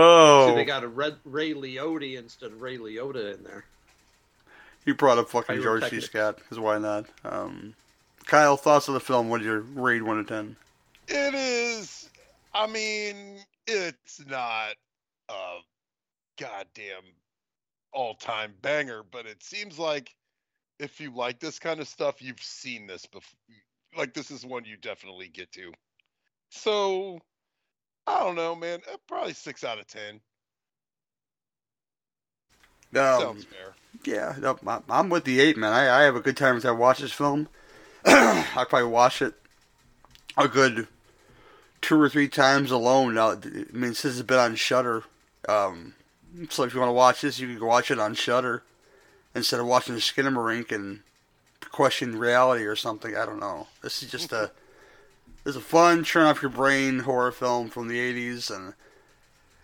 [0.00, 3.64] Oh, See, they got a Red, Ray Liotta instead of Ray Liotta in there.
[4.84, 6.00] he brought up fucking George C.
[6.00, 7.06] Scott, because why not?
[7.24, 7.74] Um,
[8.26, 9.28] Kyle, thoughts of the film?
[9.28, 10.56] What did you rate 1 to 10?
[11.08, 12.10] It is.
[12.54, 14.74] I mean, it's not
[15.28, 15.56] a
[16.38, 17.02] goddamn
[17.92, 20.14] all-time banger, but it seems like
[20.78, 23.36] if you like this kind of stuff, you've seen this before.
[23.96, 25.72] Like this is one you definitely get to.
[26.50, 27.18] So,
[28.08, 28.80] I don't know, man.
[28.92, 30.20] uh, Probably six out of ten.
[32.94, 33.74] Um, Sounds fair.
[34.04, 34.58] Yeah, no,
[34.88, 35.72] I'm with the eight, man.
[35.72, 37.48] I, I have a good time as I watch this film.
[38.06, 39.34] I probably watch it
[40.36, 40.88] a good
[41.82, 43.14] two or three times alone.
[43.14, 43.36] Now, I
[43.72, 45.04] mean, since it's been on Shudder,
[45.48, 45.94] um,
[46.48, 48.62] so if you want to watch this, you can go watch it on Shudder
[49.34, 51.00] instead of watching the Skinamarink and
[51.70, 53.16] question reality or something.
[53.16, 53.66] I don't know.
[53.82, 54.50] This is just a
[55.44, 58.74] this is a fun, turn off your brain horror film from the '80s, and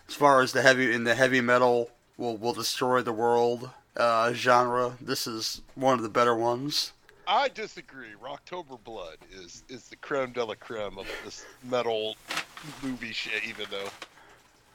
[0.09, 4.33] as far as the heavy in the heavy metal will will destroy the world uh,
[4.33, 4.97] genre.
[5.01, 6.93] This is one of the better ones.
[7.27, 8.13] I disagree.
[8.23, 12.17] Rocktober Blood is is the creme de la creme of this metal
[12.83, 13.45] movie shit.
[13.47, 13.89] Even though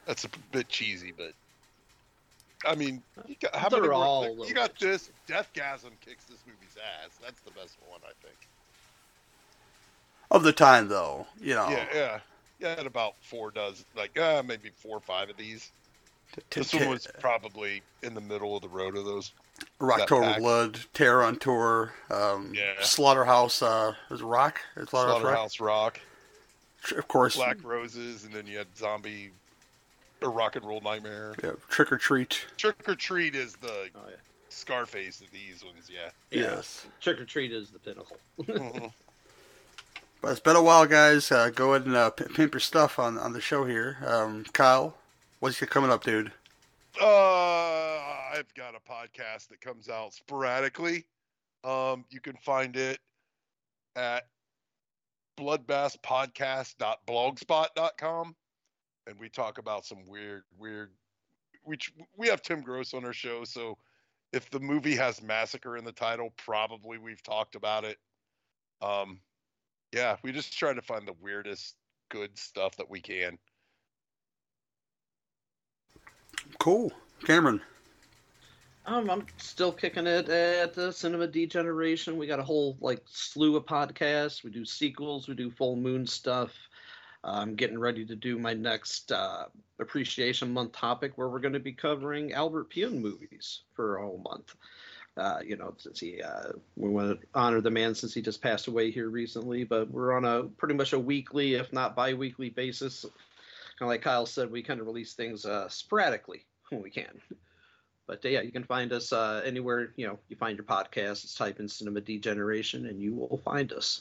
[0.06, 1.32] that's a bit cheesy, but
[2.66, 5.10] I mean, you got, how They're many more- all you got bit this.
[5.28, 7.10] Deathgasm kicks this movie's ass.
[7.22, 8.36] That's the best one, I think.
[10.30, 12.20] Of the time, though, you know, Yeah, yeah,
[12.60, 12.74] yeah.
[12.76, 15.72] Had about four dozen, like uh, maybe four or five of these.
[16.34, 19.32] t- This t- one was probably in the middle of the road of those.
[19.80, 20.38] Rocktober that pack.
[20.38, 22.74] Blood, Terror on Tour, um, Yeah.
[22.80, 23.60] Slaughterhouse.
[23.62, 24.60] Uh, was it Rock?
[24.74, 25.20] Slaughterhouse, Rock?
[25.20, 26.00] Slaughterhouse Rock,
[26.82, 29.30] Tr- Of course, Black Roses, and then you had Zombie,
[30.22, 31.34] or Rock and Roll Nightmare.
[31.42, 32.46] yeah, Trick or Treat.
[32.56, 34.16] Trick or Treat is the Oh yeah.
[34.48, 36.10] Scarface of these ones, yeah.
[36.30, 36.54] Yeah.
[36.56, 36.86] Yes.
[37.00, 38.18] Trick or treat is the pinnacle.
[38.40, 38.92] Mhm.
[40.20, 41.32] But it's been a while, guys.
[41.32, 43.96] Uh, go ahead and uh, pimp your stuff on, on the show here.
[44.04, 44.94] Um, Kyle,
[45.38, 46.30] what's coming up, dude?
[47.00, 47.98] uh,
[48.32, 51.06] I've got a podcast that comes out sporadically.
[51.64, 52.98] Um, you can find it
[53.96, 54.26] at
[55.38, 58.36] bloodbathpodcast.blogspot.com,
[59.06, 60.90] and we talk about some weird, weird.
[61.64, 63.76] We tr- we have Tim Gross on our show, so
[64.32, 67.98] if the movie has massacre in the title, probably we've talked about it.
[68.82, 69.20] Um,
[69.92, 71.76] yeah, we just try to find the weirdest
[72.10, 73.38] good stuff that we can.
[76.58, 76.92] Cool.
[77.24, 77.60] Cameron.
[78.86, 82.16] Um, I'm still kicking it at the Cinema Degeneration.
[82.16, 84.42] We got a whole like slew of podcasts.
[84.42, 85.28] We do sequels.
[85.28, 86.52] We do full moon stuff.
[87.22, 89.44] I'm getting ready to do my next uh,
[89.78, 94.22] Appreciation Month topic, where we're going to be covering Albert Pyun movies for a whole
[94.24, 94.54] month.
[95.20, 98.40] Uh, you know, since he uh, we want to honor the man since he just
[98.40, 102.48] passed away here recently, but we're on a pretty much a weekly, if not bi-weekly
[102.48, 103.02] basis.
[103.02, 103.12] Kind
[103.82, 107.20] of like Kyle said, we kind of release things uh, sporadically when we can.
[108.06, 111.20] But yeah, you can find us uh, anywhere you know you find your podcast.
[111.22, 114.00] Just type in Cinema Degeneration, and you will find us.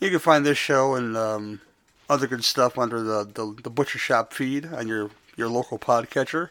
[0.00, 1.60] You can find this show and um,
[2.08, 6.50] other good stuff under the, the, the Butcher Shop feed on your, your local podcatcher.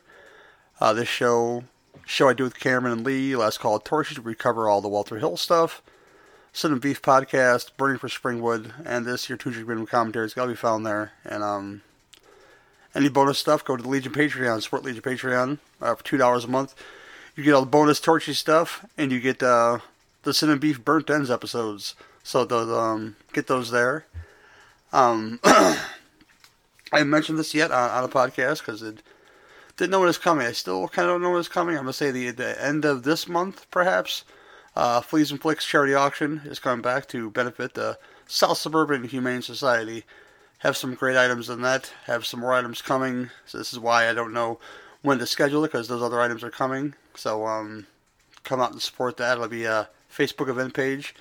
[0.80, 1.64] Uh, this show
[2.08, 4.88] show I do with Cameron and Lee, Last Call of Torches, we cover all the
[4.88, 5.84] Walter Hill stuff.
[6.54, 10.52] Cinnamon Beef Podcast, Burning for Springwood, and this, your two minimum commentary, it's got to
[10.52, 11.12] be found there.
[11.26, 11.82] And um,
[12.96, 16.48] any bonus stuff, go to the Legion Patreon, support Legion Patreon uh, for $2 a
[16.48, 16.74] month.
[17.36, 19.80] You get all the bonus Torchy stuff, and you get uh,
[20.24, 21.94] the Cinnamon Beef Burnt Ends episodes.
[22.24, 24.06] So those, um, get those there.
[24.94, 25.78] Um, I
[26.92, 29.04] haven't mentioned this yet on, on a podcast because it
[29.78, 30.46] didn't know when it's coming.
[30.46, 31.76] I still kind of don't know when it's coming.
[31.76, 34.24] I'm gonna say the the end of this month, perhaps.
[34.76, 37.98] Uh, Fleas and Flicks charity auction is coming back to benefit the
[38.28, 40.04] South Suburban Humane Society.
[40.60, 41.92] Have some great items in that.
[42.06, 43.32] Have some more items coming.
[43.46, 44.60] So this is why I don't know
[45.02, 46.94] when to schedule it because those other items are coming.
[47.16, 47.88] So um,
[48.44, 49.38] come out and support that.
[49.38, 51.16] It'll be a Facebook event page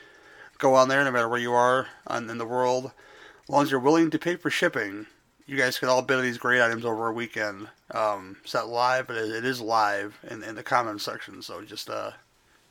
[0.58, 2.86] go on there no matter where you are in the world.
[2.86, 5.06] as long as you're willing to pay for shipping,
[5.46, 7.68] you guys can all bid these great items over a weekend.
[7.92, 11.40] Um, it's not live, but it, is live in, in the comment section.
[11.40, 12.12] So just uh,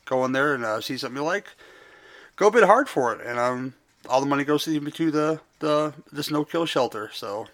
[0.06, 1.47] go in there and uh, see something you like.
[2.35, 3.76] Go bid hard for it, and um,
[4.10, 7.10] all the money goes to the to the the this no kill shelter.
[7.14, 7.47] So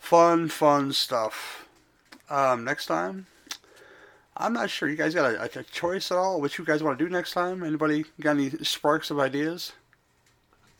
[0.00, 1.68] fun, fun stuff.
[2.28, 3.26] Um, next time,
[4.36, 4.88] I'm not sure.
[4.88, 6.40] You guys got a, a choice at all?
[6.40, 7.62] What you guys want to do next time?
[7.62, 9.72] Anybody got any sparks of ideas?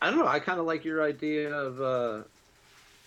[0.02, 0.26] I don't know.
[0.26, 2.22] I kind of like your idea of uh,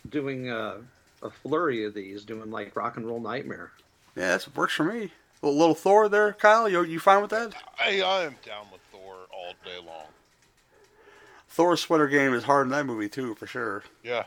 [0.10, 0.78] doing uh,
[1.22, 3.72] a flurry of these, doing like Rock and Roll Nightmare.
[4.16, 5.12] Yeah, that works for me.
[5.42, 6.70] A little, little Thor there, Kyle.
[6.70, 7.54] You you fine with that?
[7.80, 10.08] I, I am down with Thor all day long.
[11.50, 13.84] Thor's sweater game is hard in that movie too, for sure.
[14.04, 14.24] Yeah.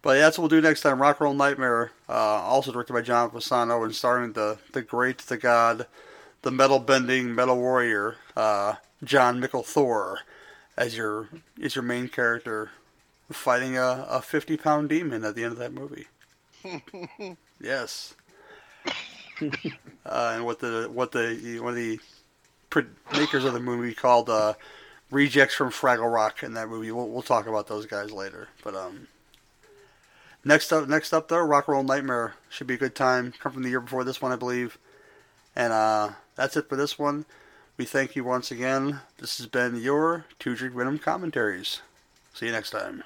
[0.00, 1.00] But yeah, that's what we'll do next time.
[1.00, 5.18] Rock and Roll Nightmare, uh, also directed by John Fasano and starring the the great,
[5.18, 5.86] the god,
[6.42, 8.74] the metal bending metal warrior, uh,
[9.04, 10.20] Jon Mikl Thor,
[10.76, 11.28] as your
[11.58, 12.70] is your main character,
[13.32, 16.06] fighting a, a fifty pound demon at the end of that movie.
[17.60, 18.14] yes.
[19.40, 21.98] uh, and what the what the one of the
[23.12, 24.54] makers of the movie called uh,
[25.10, 26.90] rejects from Fraggle Rock in that movie.
[26.90, 28.48] We'll, we'll talk about those guys later.
[28.64, 29.08] But um,
[30.44, 33.32] next up, next up though, Rock and Roll Nightmare should be a good time.
[33.38, 34.78] Come from the year before this one, I believe.
[35.54, 37.26] And uh, that's it for this one.
[37.76, 39.00] We thank you once again.
[39.18, 41.80] This has been your Two Drink Venom commentaries.
[42.34, 43.04] See you next time.